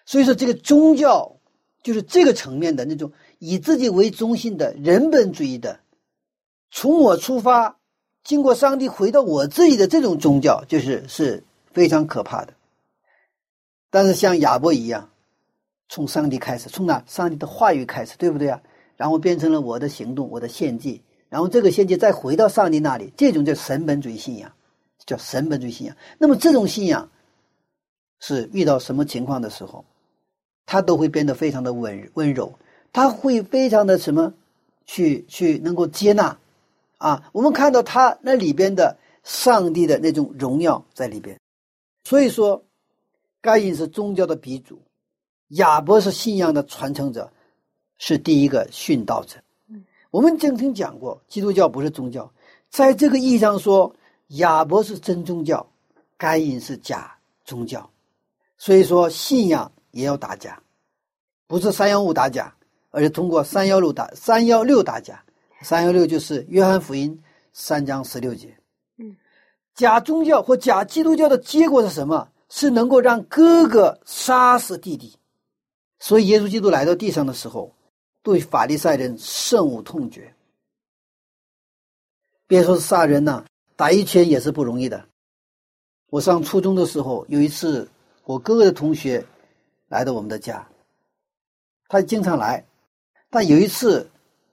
[0.05, 1.37] 所以说，这个宗教
[1.83, 5.79] 就是这个层面的那种以自己为中心的人本主义的，
[6.69, 7.77] 从我出发，
[8.23, 11.43] 经过上帝回到我自己的这种宗教，就是是
[11.73, 12.53] 非常可怕的。
[13.97, 15.09] 但是像亚伯一样，
[15.89, 18.61] 从上帝开始，从哪上帝的话语开始，对不对啊？
[18.95, 24.53] 然后变成了我的行动，我的献祭，然后这个献祭再回到上帝那里，这种叫神本主义信仰，
[25.03, 25.97] 叫神本主义信仰。
[26.19, 27.09] 那么这种信仰
[28.19, 29.83] 是遇到什么情况的时候，
[30.67, 32.53] 他都会变得非常的温温柔，
[32.93, 34.31] 他会非常的什么，
[34.85, 36.37] 去去能够接纳
[36.99, 37.27] 啊。
[37.31, 41.35] 我们看到他那里边的上帝的那种荣耀在里边，
[42.03, 42.63] 所以说。
[43.47, 44.77] 该隐是宗教的鼻祖，
[45.51, 47.31] 亚伯是信仰的传承者，
[47.97, 49.37] 是第一个殉道者。
[50.11, 52.29] 我们曾经讲过，基督教不是宗教，
[52.69, 53.95] 在这个意义上说，
[54.39, 55.65] 亚伯是真宗教，
[56.17, 57.89] 该隐是假宗教。
[58.57, 60.61] 所以说，信仰也要打假，
[61.47, 62.53] 不是三幺五打假，
[62.91, 65.23] 而是通过三幺六打三幺六打假。
[65.61, 67.17] 三幺六就是约翰福音
[67.53, 68.53] 三章十六节。
[68.97, 69.15] 嗯，
[69.73, 72.27] 假宗教或假基督教的结果是什么？
[72.49, 75.17] 是能够让哥哥杀死弟弟，
[75.99, 77.73] 所以耶稣基督来到地上的时候，
[78.23, 80.33] 对法利赛人深恶痛绝。
[82.47, 83.45] 别说杀人呐、
[83.75, 85.05] 打一拳也是不容易的。
[86.09, 87.89] 我上初中的时候，有一次
[88.23, 89.25] 我哥哥的同学
[89.89, 90.65] 来到我们的家，
[91.89, 92.65] 他经常来，
[93.29, 94.09] 但有一次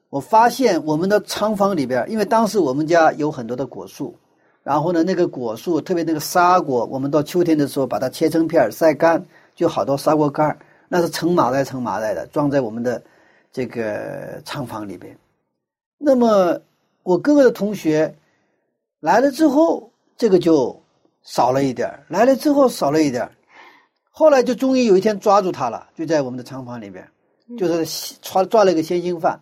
[0.09, 4.17] 我发现我们的仓房里边，因为当时我们家有很多的果树，
[4.65, 10.59] 然后呢，那个果树特别那个沙果，我们到秋天的时候把它切成片儿晒干，就好多沙果干儿，
[10.89, 13.01] 那是成麻袋成麻袋的装在我们的
[13.53, 15.17] 这个仓房里边。
[15.99, 16.59] 那么
[17.03, 18.13] 我哥哥的同学
[19.01, 20.75] 来了之后，这个就
[21.23, 23.31] 少了一点儿来了之后少了一点儿
[24.11, 27.07] 后来就终于有一天抓住他了，就在我们的仓房里边，
[27.59, 29.39] 就是抓抓了一个现行犯。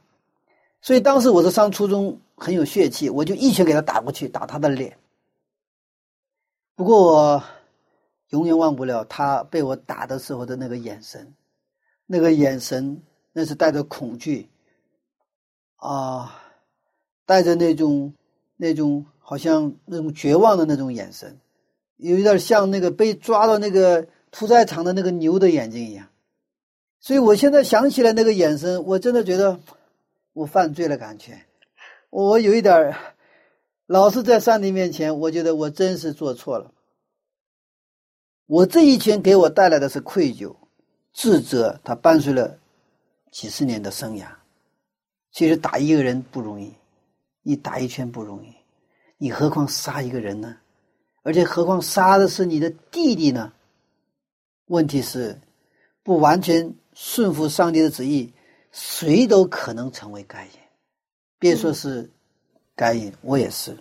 [0.80, 4.96] 所以当时我是上初中，很有血气，我就一拳给他打过去，打他的脸。
[6.82, 7.44] 不过我
[8.30, 11.32] 永远忘不了他被我打的时候的那个眼神，
[12.06, 13.00] 那个眼神
[13.32, 14.48] 那是带着恐惧
[15.76, 16.42] 啊，
[17.24, 18.12] 带着那种
[18.56, 21.38] 那种好像那种绝望的那种眼神，
[21.98, 26.08] 有一点像那个被抓到那个屠宰场的那个牛的眼睛一样。
[26.98, 29.60] 所以我现在想起来那个眼神，我真的觉得
[30.32, 31.42] 我犯罪了，感觉
[32.10, 32.96] 我有一点儿
[33.92, 36.72] 老是在上帝面前，我觉得我真是做错了。
[38.46, 40.56] 我这一拳给我带来的是愧疚、
[41.12, 42.58] 自责，它伴随了
[43.30, 44.24] 几十年的生涯。
[45.30, 46.72] 其实打一个人不容易，
[47.42, 48.54] 你打一拳不容易，
[49.18, 50.56] 你何况杀一个人呢？
[51.22, 53.52] 而且何况杀的是你的弟弟呢？
[54.68, 55.38] 问题是，
[56.02, 58.32] 不完全顺服上帝的旨意，
[58.70, 60.52] 谁都可能成为该隐。
[61.38, 62.10] 别说是
[62.82, 63.78] 该隐，我也是。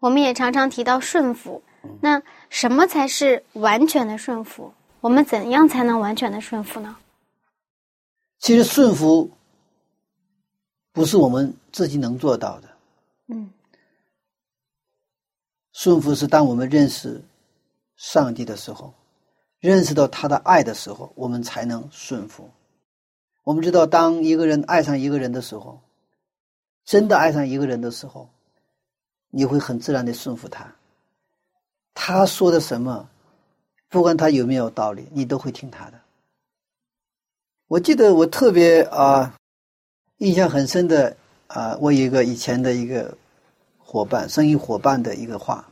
[0.00, 1.62] 我们也常常提到顺服，
[2.00, 2.20] 那
[2.50, 4.72] 什么才是完全的顺服？
[5.00, 6.96] 我们怎样才能完全的顺服呢？
[8.40, 9.30] 其实顺服
[10.92, 12.68] 不是我们自己能做到的。
[13.28, 13.48] 嗯，
[15.72, 17.22] 顺服是当我们认识
[17.94, 18.92] 上帝的时候，
[19.60, 22.50] 认识到他的爱的时候，我们才能顺服。
[23.44, 25.80] 我们知道，当一个人爱上一个人的时候，
[26.86, 28.28] 真的爱上一个人的时候，
[29.30, 30.72] 你会很自然的顺服他。
[31.92, 33.08] 他说的什么，
[33.88, 36.00] 不管他有没有道理，你都会听他的。
[37.66, 39.34] 我记得我特别啊、
[40.18, 41.16] 印象很深的
[41.48, 43.18] 啊、我有一个以前的一个
[43.78, 45.68] 伙伴，生意伙伴的一个话，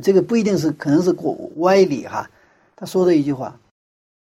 [0.00, 2.30] 这个不一定是，可能是过歪理哈。
[2.76, 3.58] 他说的一句话：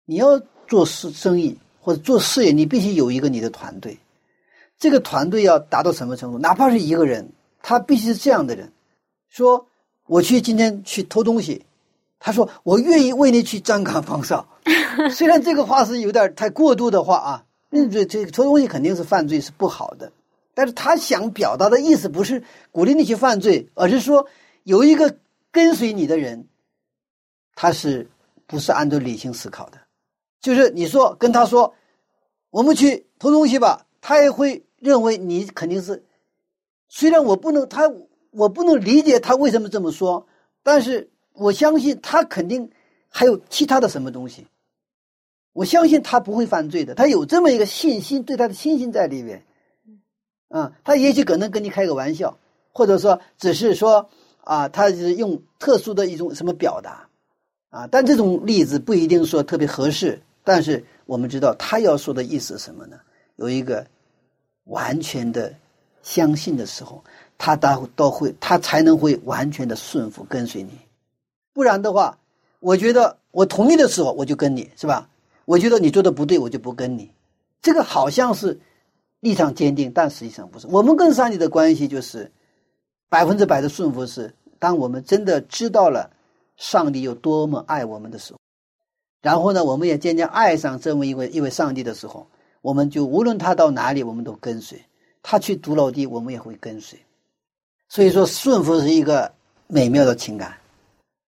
[0.04, 3.98] 你要做事生意或者做事业，你必须有一个你的团队。
[4.78, 6.38] 这个团队要达到什么程度？
[6.38, 8.72] 哪怕是一个人，他必须是这样的人。
[9.28, 9.66] 说
[10.06, 11.64] 我去今天去偷东西，
[12.18, 14.46] 他说我愿意为你去站岗 防哨。
[15.10, 20.10] 虽然这个话是有点太过度的话啊，嗯，这这偷东西肯定是犯罪，是不好的。
[20.54, 24.26] 但是他想表达的意思不是鼓励你去犯罪，而是说
[24.64, 25.16] 有一个
[25.50, 26.46] 跟随你的人，
[27.54, 28.08] 他是
[28.46, 29.78] 不是按照理性思考的？
[30.40, 31.74] 就是你说跟他说，
[32.50, 36.04] 我们去偷东西吧，他也会认为你肯定是，
[36.88, 37.92] 虽然我不能他
[38.30, 40.26] 我不能理解他为什么这么说，
[40.62, 42.70] 但是我相信他肯定
[43.08, 44.46] 还有其他的什么东西。
[45.52, 49.42] 我相信他不会犯罪的，他有这么一个信心，对他的信心在里边。
[50.48, 52.38] 啊，他也许可能跟你开个玩笑，
[52.72, 54.08] 或者说只是说
[54.44, 57.08] 啊，他是用特殊的一种什么表达，
[57.70, 60.20] 啊，但这种例子不一定说特别合适。
[60.44, 62.96] 但是我们知道他要说的意思是什么呢？
[63.36, 63.84] 有一个
[64.66, 65.52] 完全的
[66.02, 67.02] 相信的时候，
[67.36, 70.70] 他都都会，他才能会完全的顺服跟随你。
[71.52, 72.18] 不然的话，
[72.60, 75.08] 我觉得我同意的时候我就跟你是吧？
[75.44, 77.10] 我觉得你做的不对，我就不跟你。
[77.62, 78.60] 这个好像是
[79.20, 80.66] 立场坚定，但实际上不是。
[80.68, 82.30] 我们跟上帝的关系就是
[83.08, 86.10] 百分之百的顺服，是当我们真的知道了
[86.56, 88.38] 上帝有多么爱我们的时候，
[89.22, 92.26] 然后呢，我们也渐渐爱上这么一位一位上帝的时候，
[92.60, 94.78] 我们就无论他到哪里，我们都跟随；
[95.22, 96.98] 他去独老地，我们也会跟随。
[97.88, 99.32] 所以说，顺服是一个
[99.68, 100.58] 美妙的情感，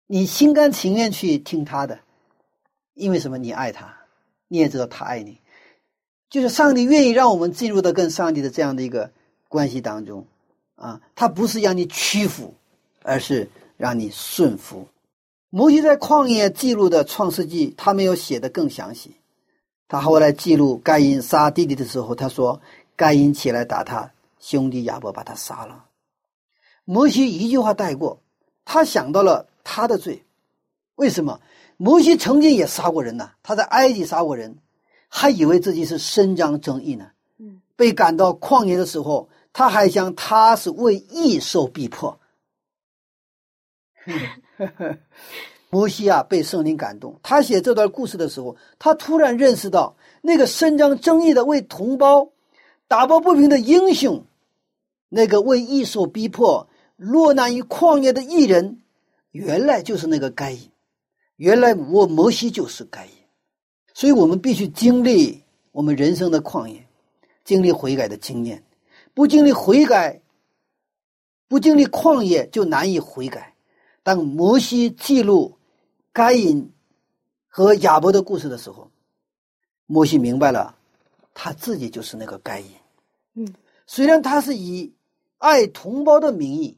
[0.07, 1.99] 你心甘情愿去听他的，
[2.95, 3.39] 因为什么？
[3.39, 3.97] 你爱他，
[4.49, 5.39] 你也知道他爱你。
[6.29, 9.11] 就是上帝愿意让我们进入到跟上帝的这样的一个
[9.49, 10.26] 关系当中，
[10.74, 12.53] 啊，他不是让你屈服，
[13.03, 14.87] 而是让你顺服。
[15.51, 19.14] 摩西在旷野记录的创世纪，他没有写的更详细。
[19.89, 22.61] 他后来记录盖因杀弟弟的时候，他说
[22.95, 25.86] 盖因起来打他兄弟亚伯，把他杀了。
[26.84, 28.20] 摩西一句话带过，
[28.64, 30.24] 他想到了他的罪。
[30.97, 31.41] 为什么？
[31.76, 34.59] 摩西曾经也杀过人呐，他在埃及杀过人。
[35.11, 37.11] 还以为自己是伸张正义呢。
[37.39, 42.20] 嗯，被赶到旷野的时候，他还想他是为义受逼迫。
[45.71, 52.27] 摩西啊，被圣灵感动，他写这段故事的时候，他突然认识到，那个伸张正义的为同胞
[52.87, 54.25] 打抱不平的英雄，
[55.11, 56.66] 那个为艺术逼迫
[56.97, 58.81] 落难于旷野的艺人，
[59.31, 60.71] 原来就是那个该隐。
[61.37, 63.12] 原来我摩西就是该隐，
[63.93, 65.43] 所以我们必须经历
[65.73, 66.83] 我们人生的旷野，
[67.45, 68.64] 经历悔改的经验。
[69.12, 70.23] 不经历悔改，
[71.47, 73.53] 不经历旷野，就难以悔改。
[74.03, 75.57] 当摩西记录。
[76.12, 76.72] 该隐
[77.46, 78.90] 和亚伯的故事的时候，
[79.86, 80.76] 摩西明白了，
[81.34, 82.70] 他自己就是那个该隐。
[83.34, 83.54] 嗯，
[83.86, 84.92] 虽然他是以
[85.38, 86.76] 爱同胞的名义，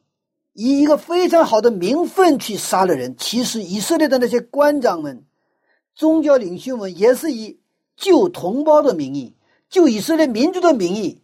[0.52, 5.24] 以一个非常好的名分去杀了人，其实以色列的那些官长们、
[5.94, 7.58] 宗教领袖们也是以
[7.96, 9.34] 救同胞的名义、
[9.68, 11.22] 救以色列民族的名义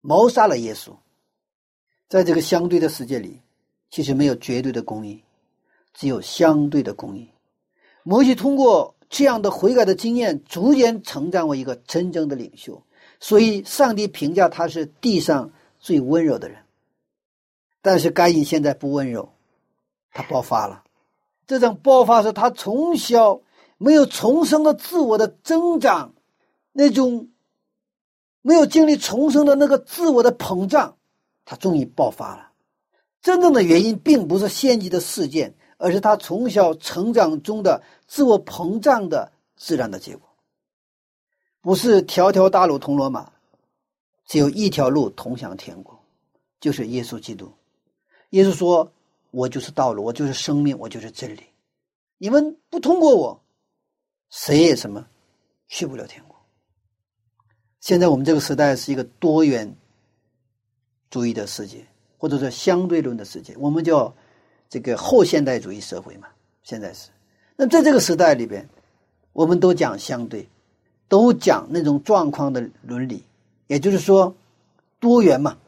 [0.00, 0.96] 谋杀了耶稣。
[2.08, 3.40] 在这个相对的世界里，
[3.90, 5.22] 其实没有绝对的公义。
[5.94, 7.28] 只有相对的公义。
[8.02, 12.82] 摩西通过这样的悔改的经验，逐渐成长为一个真正的领袖。
[13.20, 16.58] 所以，上帝评价他是地上最温柔的人。
[17.80, 19.32] 但是，该隐现在不温柔，
[20.12, 20.82] 他爆发了。
[21.46, 23.42] 这种爆发是他从小
[23.78, 26.14] 没有重生的自我的增长，
[26.72, 27.28] 那种
[28.40, 30.96] 没有经历重生的那个自我的膨胀，
[31.44, 32.50] 他终于爆发了。
[33.20, 35.54] 真正的原因并不是献祭的事件。
[35.82, 40.28] 而是他从小成长中的自我膨胀的自然的结果，
[41.60, 43.32] 不是条条大路通罗马，
[44.24, 45.98] 只有一条路通向天国，
[46.60, 47.52] 就是耶稣基督。
[48.30, 48.92] 耶稣说
[49.32, 51.42] ：“我就是道路，我就是生命，我就是真理。
[52.16, 53.40] 你们不通过我，
[54.30, 55.04] 谁也什么
[55.66, 56.36] 去不了天国。”
[57.80, 59.74] 现在我们这个时代是一个多元
[61.10, 61.84] 主义的世界，
[62.18, 64.14] 或者说相对论的世界，我们叫。
[64.72, 66.28] 这个后现代主义社会嘛，
[66.62, 67.10] 现在是。
[67.56, 68.66] 那在这个时代里边，
[69.34, 70.48] 我们都讲相对，
[71.08, 73.22] 都讲那种状况的伦理，
[73.66, 74.34] 也就是说，
[74.98, 75.58] 多元嘛，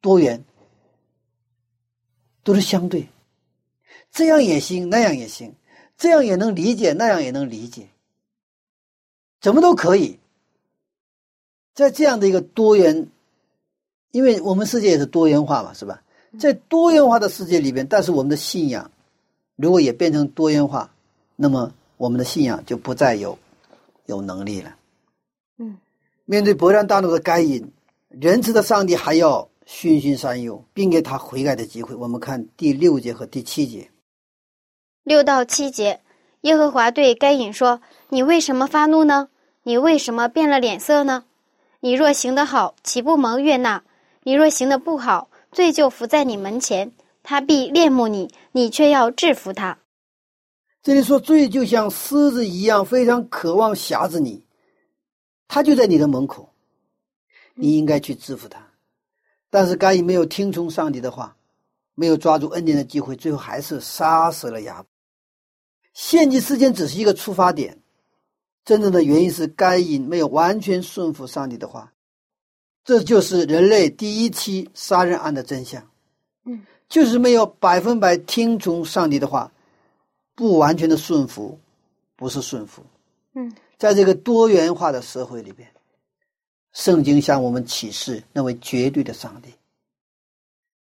[0.00, 0.42] 多元
[2.42, 3.06] 都是相对，
[4.10, 5.54] 这样也行，那样也行，
[5.98, 7.88] 这样也能理解，那样也能理解，
[9.38, 10.18] 怎么都可以。
[11.74, 13.10] 在这样的一个多元，
[14.12, 16.02] 因为我们世界也是多元化嘛，是吧？
[16.36, 18.90] 在多元化的世界里边，但是我们的信仰
[19.56, 20.90] 如果也变成多元化，
[21.36, 23.38] 那么我们的信仰就不再有
[24.06, 24.76] 有能力了。
[25.58, 25.78] 嗯，
[26.26, 27.72] 面对勃然大怒的该隐，
[28.08, 31.94] 仁慈的上帝还要循循善诱，并给他悔改的机会。
[31.94, 33.90] 我们看第六节和第七节。
[35.04, 36.00] 六到七节，
[36.42, 39.28] 耶和华对该隐说：“你为什么发怒呢？
[39.62, 41.24] 你为什么变了脸色呢？
[41.80, 43.82] 你若行得好，岂不蒙悦纳？
[44.22, 46.92] 你若行得不好？”罪就伏在你门前，
[47.22, 49.78] 他必恋慕你，你却要制服他。
[50.82, 54.44] 这里说罪就像狮子一样，非常渴望挟制你，
[55.48, 56.52] 他就在你的门口，
[57.54, 58.68] 你应该去制服他。
[59.50, 61.36] 但是该隐没有听从上帝的话，
[61.94, 64.88] 没有抓住恩典的机会，最后还是杀死了亚伯。
[65.94, 67.82] 献祭事件只是一个出发点，
[68.64, 71.92] 真正的原因是该隐没有完全顺服上帝的话。
[72.88, 75.86] 这就是人类第一期杀人案的真相，
[76.46, 79.52] 嗯，就是没有百分百听从上帝的话，
[80.34, 81.58] 不完全的顺服，
[82.16, 82.82] 不是顺服，
[83.34, 85.68] 嗯，在这个多元化的社会里边，
[86.72, 89.50] 圣经向我们启示那位绝对的上帝，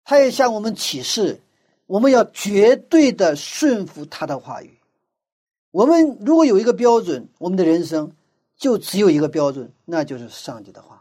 [0.05, 1.41] 他也向我们启示，
[1.87, 4.79] 我们要绝对的顺服他的话语。
[5.71, 8.13] 我们如果有一个标准，我们的人生
[8.59, 10.94] 就只有一个标准，那就是上帝的话。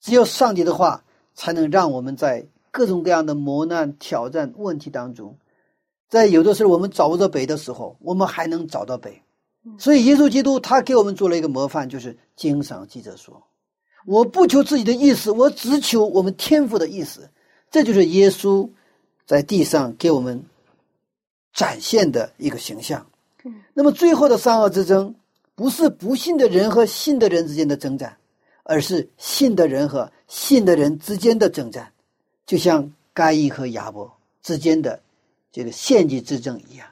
[0.00, 1.02] 只有上帝的话，
[1.34, 5.36] 才能让我们在各种各样的磨难、挑战、问题当中，
[6.08, 9.22] 在有的时候我们找不到北的时候，我们还能找到北。
[9.78, 13.42] 所以，耶稣基督他给我们做了一个模范，就是经常记者说
[14.06, 17.28] ：“我不求自己的意思，我只求我们天父的意思。”
[17.70, 18.66] 这就是耶稣
[19.26, 20.42] 在地上给我们
[21.52, 23.06] 展现的一个形象。
[23.74, 25.14] 那么，最后的善恶之争，
[25.54, 28.16] 不是不信的人和信的人之间的征战。
[28.68, 31.90] 而是信的人和信的人之间的征战，
[32.44, 35.02] 就像该隐和亚伯之间的
[35.50, 36.86] 这个献祭之争一样。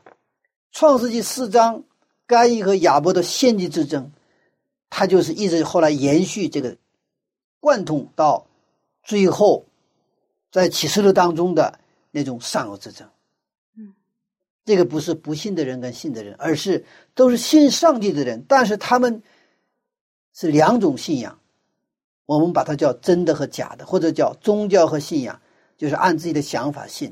[0.73, 1.85] 创世纪四章，
[2.27, 4.11] 该隐和亚伯的献祭之争，
[4.89, 6.79] 它就是一直后来延续这个
[7.61, 8.47] 贯通到
[9.03, 9.67] 最后，
[10.51, 11.79] 在启示录当中的
[12.11, 13.07] 那种善恶之争。
[13.77, 13.93] 嗯，
[14.65, 19.23] 这个不是不信的人跟信的人，而是都是信上帝的人，但是他们
[20.33, 21.39] 是两种信仰。
[22.27, 25.41] 我们把它叫真的和假的，或者叫宗教和信仰，
[25.79, 27.11] 就是按自己的想法信；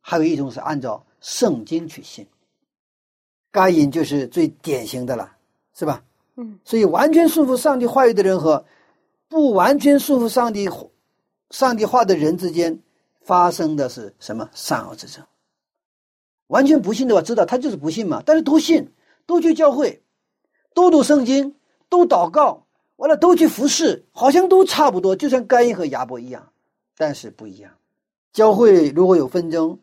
[0.00, 2.26] 还有一种是按照圣经去信。
[3.50, 5.32] 该隐就是最典型的了，
[5.74, 6.02] 是吧？
[6.34, 8.62] 嗯，所以完全顺服上帝话语的人和
[9.28, 10.68] 不完全顺服上帝
[11.50, 12.78] 上帝话的人之间
[13.22, 15.24] 发生的是什么善恶之争？
[16.48, 18.22] 完全不信的话，知道他就是不信嘛。
[18.26, 18.92] 但是都信，
[19.24, 20.02] 都去教会，
[20.74, 21.54] 都读圣经，
[21.88, 22.65] 都祷告，
[22.96, 26.50] 完了都去服侍，好像都差不多，就像该隐和亚伯一样，
[26.96, 27.70] 但是不一样。
[28.32, 29.78] 教会如果有纷争，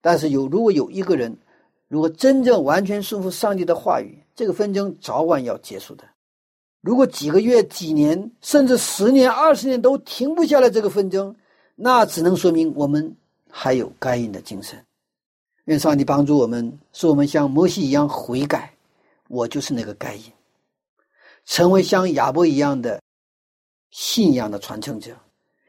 [0.00, 1.36] 但是有如果有一个人，
[1.88, 6.04] 如果真正完全顺服上帝的话语，这个纷争早晚要结束的。
[6.80, 11.34] 如果几个月、几年，甚至十年、二十年都停不下来这个纷争，
[11.74, 13.16] 那只能说明我们
[13.48, 14.78] 还有该隐的精神。
[15.64, 18.70] 愿上帝帮助我们，使我们像摩西一样悔改。
[19.28, 20.24] 我就是那个该隐，
[21.46, 23.00] 成为像亚伯一样的
[23.90, 25.16] 信仰的传承者，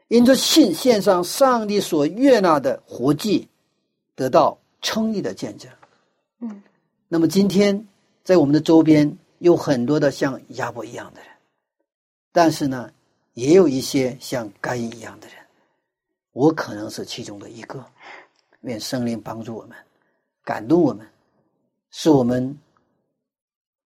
[0.08, 3.48] 因着信献上上帝所悦纳的活祭，
[4.14, 5.70] 得到称义的见证。
[6.40, 6.62] 嗯，
[7.08, 7.86] 那么今天
[8.24, 11.30] 在我们的周边有很多的像亚伯一样的人，
[12.32, 12.90] 但是呢，
[13.34, 15.36] 也有一些像该隐一样的人，
[16.32, 17.84] 我可能是其中的一个。
[18.62, 19.76] 愿圣灵帮助我们，
[20.42, 21.06] 感动我们，
[21.92, 22.58] 使我们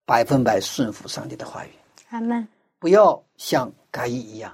[0.06, 1.70] 百分百顺服上帝的话语，
[2.10, 2.48] 阿门。
[2.80, 4.52] 不要像该隐一样。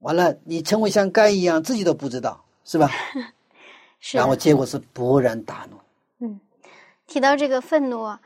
[0.00, 2.90] 完了，你成为像该隐一样，自己都不知道，是吧？
[4.00, 5.76] 是然后结果是勃然大怒。
[6.20, 6.40] 嗯，
[7.06, 8.16] 提到这个愤怒，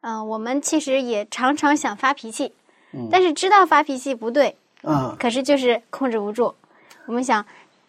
[0.00, 2.52] 嗯、我们其实也常常想发脾气，
[2.92, 6.52] 嗯但是知道发脾气不对，啊，可是就是控制不住。
[7.06, 7.44] 我们想，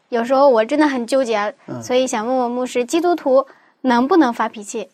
[0.09, 3.45] 有时候我真的很纠结，嗯所以想问问牧师，基督徒
[3.81, 4.87] 能不能发脾气？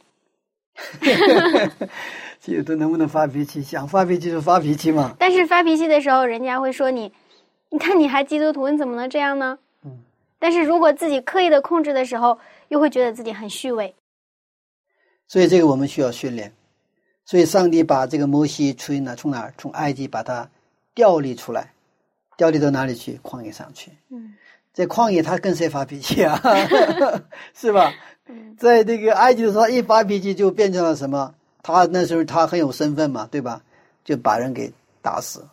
[2.48, 3.62] 基督徒能不能发脾气？
[3.62, 5.14] 想发脾气就发脾气嘛。
[5.20, 7.12] 但是发脾气的时候，人家会说你，
[7.70, 9.60] 你看你还基督徒，你怎么能这样呢？
[9.84, 10.00] 嗯。
[10.40, 12.40] 但是如果自己刻意的控制的时候，
[12.70, 13.94] 又会觉得自己很虚伪。
[15.28, 16.54] 所以这个我们需要训练。
[17.26, 20.50] 所以上帝把这个摩西从哪从哪儿从埃及把他
[20.96, 21.74] 调离出来，
[22.38, 23.20] 调离到哪里去？
[23.22, 23.92] 旷野上去。
[24.10, 24.34] 嗯
[24.72, 26.40] 在旷野他跟谁发脾气啊？
[27.54, 27.92] 是吧？
[28.28, 31.36] 嗯在这个埃及的时候，他一发脾气就变成了什么？
[31.74, 33.62] 他那时候他很有身份嘛，对吧？
[34.06, 35.46] 就把人给打死。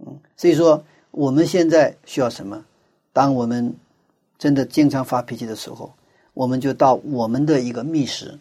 [0.00, 2.64] 嗯，所以说我们现在需要什么？
[3.12, 3.72] 当我们
[4.36, 5.94] 真的经常发脾气的时候，
[6.32, 8.36] 我们就到我们的一个密室，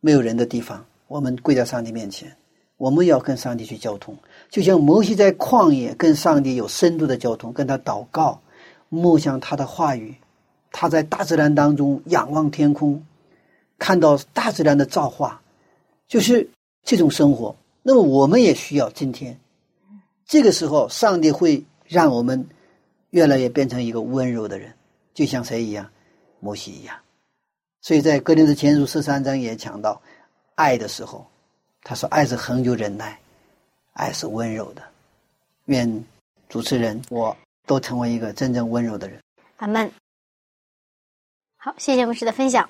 [0.00, 2.36] 没有人的地方，我们跪在上帝面前，
[2.78, 4.16] 我们要跟上帝去交通，
[4.50, 8.40] 就像摩西在旷野跟上帝有深度的交通，跟他祷告，
[8.88, 10.16] 默想他的话语，
[10.72, 13.06] 他在大自然当中仰望天空，
[13.78, 15.40] 看到大自然的造化，
[16.08, 16.48] 就是
[16.82, 17.54] 这种生活。
[17.82, 19.38] 那么我们也需要今天，
[20.26, 22.46] 这个时候，上帝会让我们
[23.10, 24.74] 越来越变成一个温柔的人，
[25.14, 25.88] 就像谁一样，
[26.40, 26.96] 摩西一样。
[27.80, 30.00] 所以在哥林多前书十三章也讲到，
[30.56, 31.24] 爱的时候，
[31.82, 33.16] 他说爱是恒久忍耐，
[33.92, 34.82] 爱是温柔的。
[35.66, 36.04] 愿
[36.48, 37.36] 主持人我
[37.66, 39.20] 都成为一个真正温柔的人。
[39.58, 39.90] 阿门。
[41.56, 42.68] 好，谢谢牧师的分享。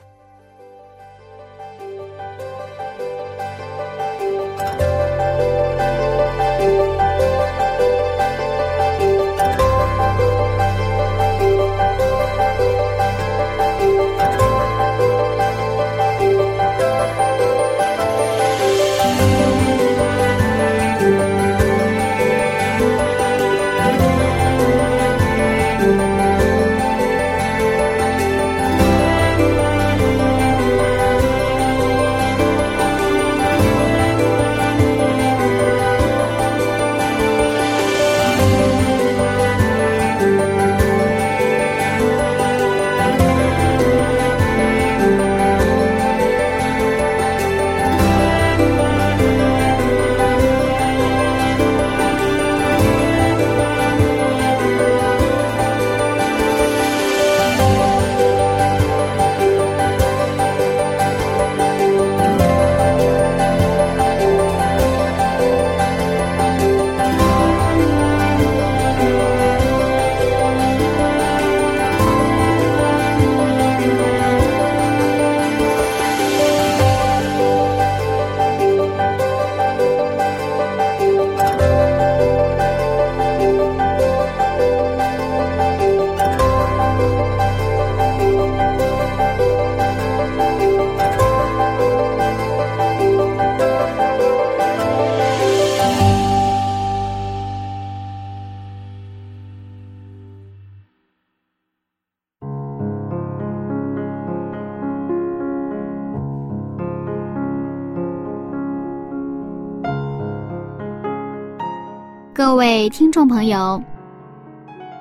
[112.36, 113.82] 各位听众朋友，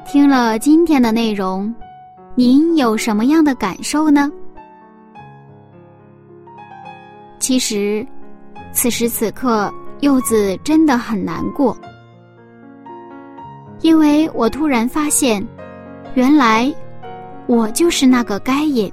[0.06, 1.76] 听了今天的内容，
[2.34, 4.32] 您有什么样的感受呢？
[7.38, 8.08] 其实，
[8.72, 9.70] 此时此刻，
[10.00, 11.78] 柚子真的很难过，
[13.82, 15.46] 因为我突然发现，
[16.14, 16.74] 原来
[17.48, 18.90] 我就是那个该隐，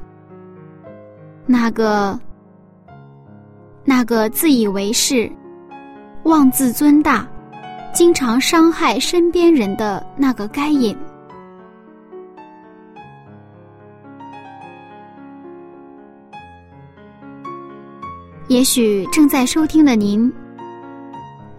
[1.46, 2.18] 那个
[3.84, 5.30] 那个自以为是、
[6.24, 7.24] 妄自尊大。
[7.92, 10.96] 经常伤害身边人的那个该隐。
[18.48, 20.32] 也许正在收听的您，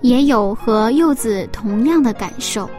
[0.02, 2.70] 也有和柚子同样的感受。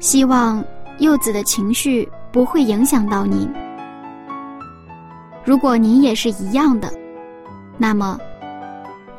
[0.00, 0.62] 希望
[0.98, 3.48] 柚子的情绪不会影响到您。
[5.44, 6.92] 如果您也是一样的，
[7.78, 8.18] 那么。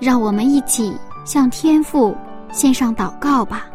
[0.03, 0.93] 让我们一起
[1.23, 2.13] 向天父
[2.51, 3.67] 献上祷告吧，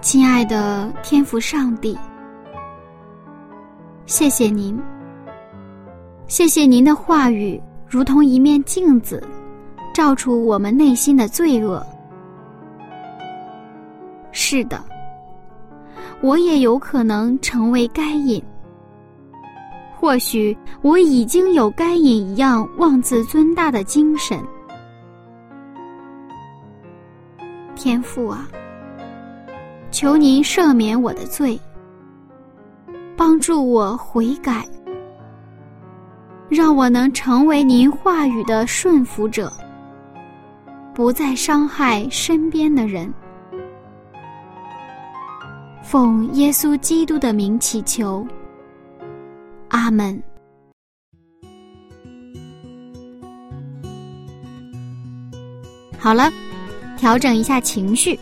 [0.00, 1.98] 亲爱的天父上帝，
[4.06, 4.80] 谢谢您，
[6.28, 9.20] 谢谢您的话语如同一面镜子，
[9.92, 11.84] 照出我们内心的罪恶。
[14.30, 14.80] 是的，
[16.20, 18.40] 我也有可能成为该隐。
[20.04, 24.38] 或许我已经有该隐一样妄自尊大的精神，
[27.74, 28.46] 天父啊，
[29.90, 31.58] 求您赦免我的罪，
[33.16, 34.68] 帮助我悔改，
[36.50, 39.50] 让我能成为您话语的顺服者，
[40.94, 43.10] 不再伤害身边的人。
[45.82, 48.22] 奉耶稣基督的名祈求。
[49.68, 50.22] 阿门。
[55.98, 56.30] 好了，
[56.98, 58.18] 调整一下情绪，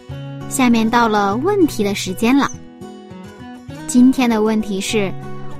[0.48, 2.50] 下面到了问题的时间了。
[3.88, 5.12] 今天的问题是：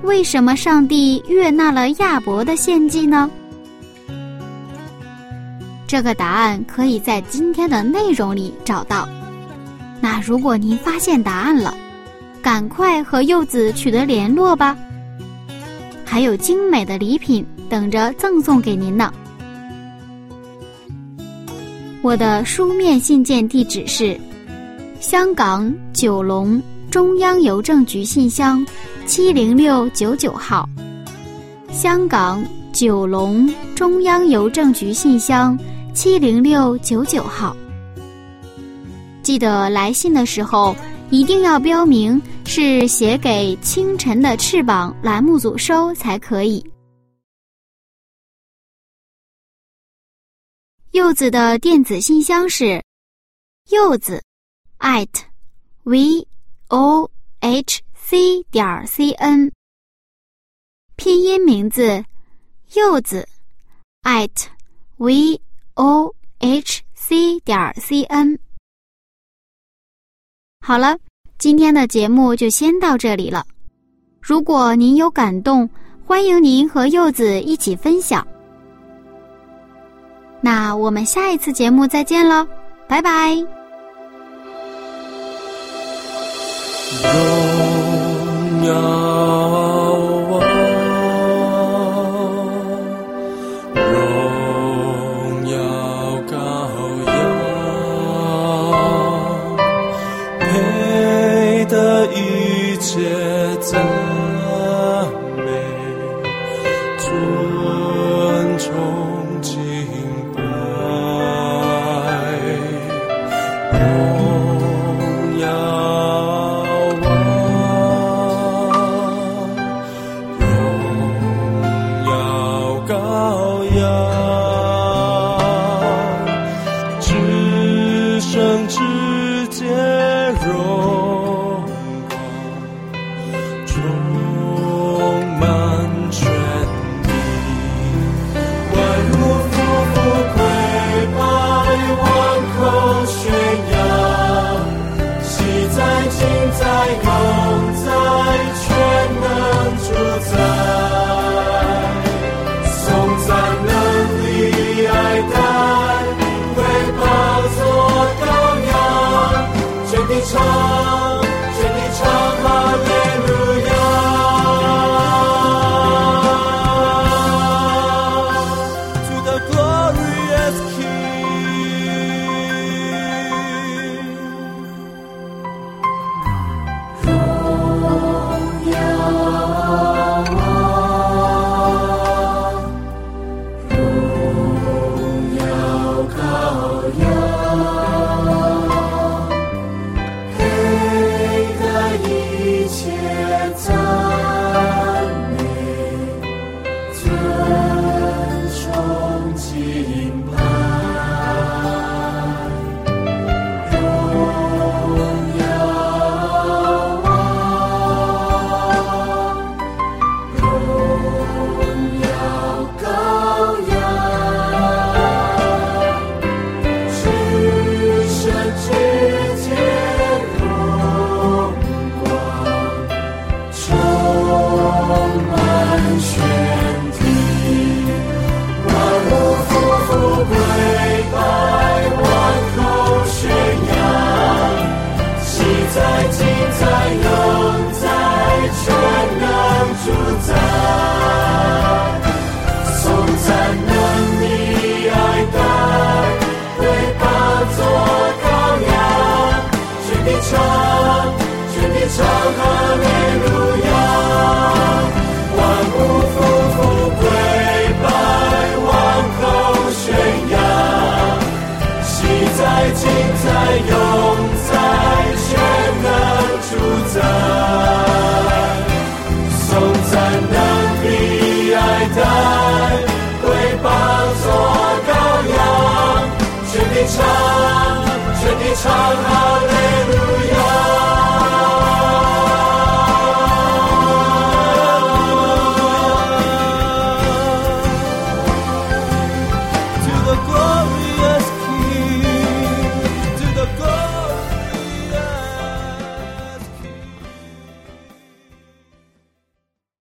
[0.02, 3.28] 为什么上帝悦纳了亚伯的献祭呢？
[5.86, 9.06] 这个答案可以在今天的内容里找到。
[10.00, 11.76] 那如果您发现答案了，
[12.40, 14.76] 赶快和柚子取得联络吧。
[16.12, 19.10] 还有精美的礼品等着赠送给您呢。
[22.02, 24.20] 我的书面信件地址是：
[25.00, 26.60] 香港九龙
[26.90, 28.62] 中央邮政局信箱
[29.06, 30.68] 七零六九九号。
[31.70, 32.44] 香港
[32.74, 35.58] 九龙中央邮政局信箱
[35.94, 37.56] 七零六九九号。
[39.22, 40.76] 记得来信的时候。
[41.12, 46.62] 一定要标明是写给《清晨的翅膀》栏目组收才可以。
[50.90, 52.84] 柚子的电子信箱是
[53.70, 54.22] 柚子
[54.80, 55.08] at
[55.84, 56.28] v
[56.68, 59.50] o h c 点 c n，
[60.96, 62.04] 拼音名字
[62.74, 63.26] 柚子
[64.02, 64.48] at
[64.98, 65.40] v
[65.74, 68.38] o h c 点 c n。
[70.60, 70.98] 好了，
[71.42, 73.44] 今天的节目就先到这里了。
[74.20, 75.68] 如果您有感动，
[76.06, 78.24] 欢迎您和柚子一起分享。
[80.40, 82.46] 那我们下一次节目再见喽，
[82.86, 83.44] 拜拜。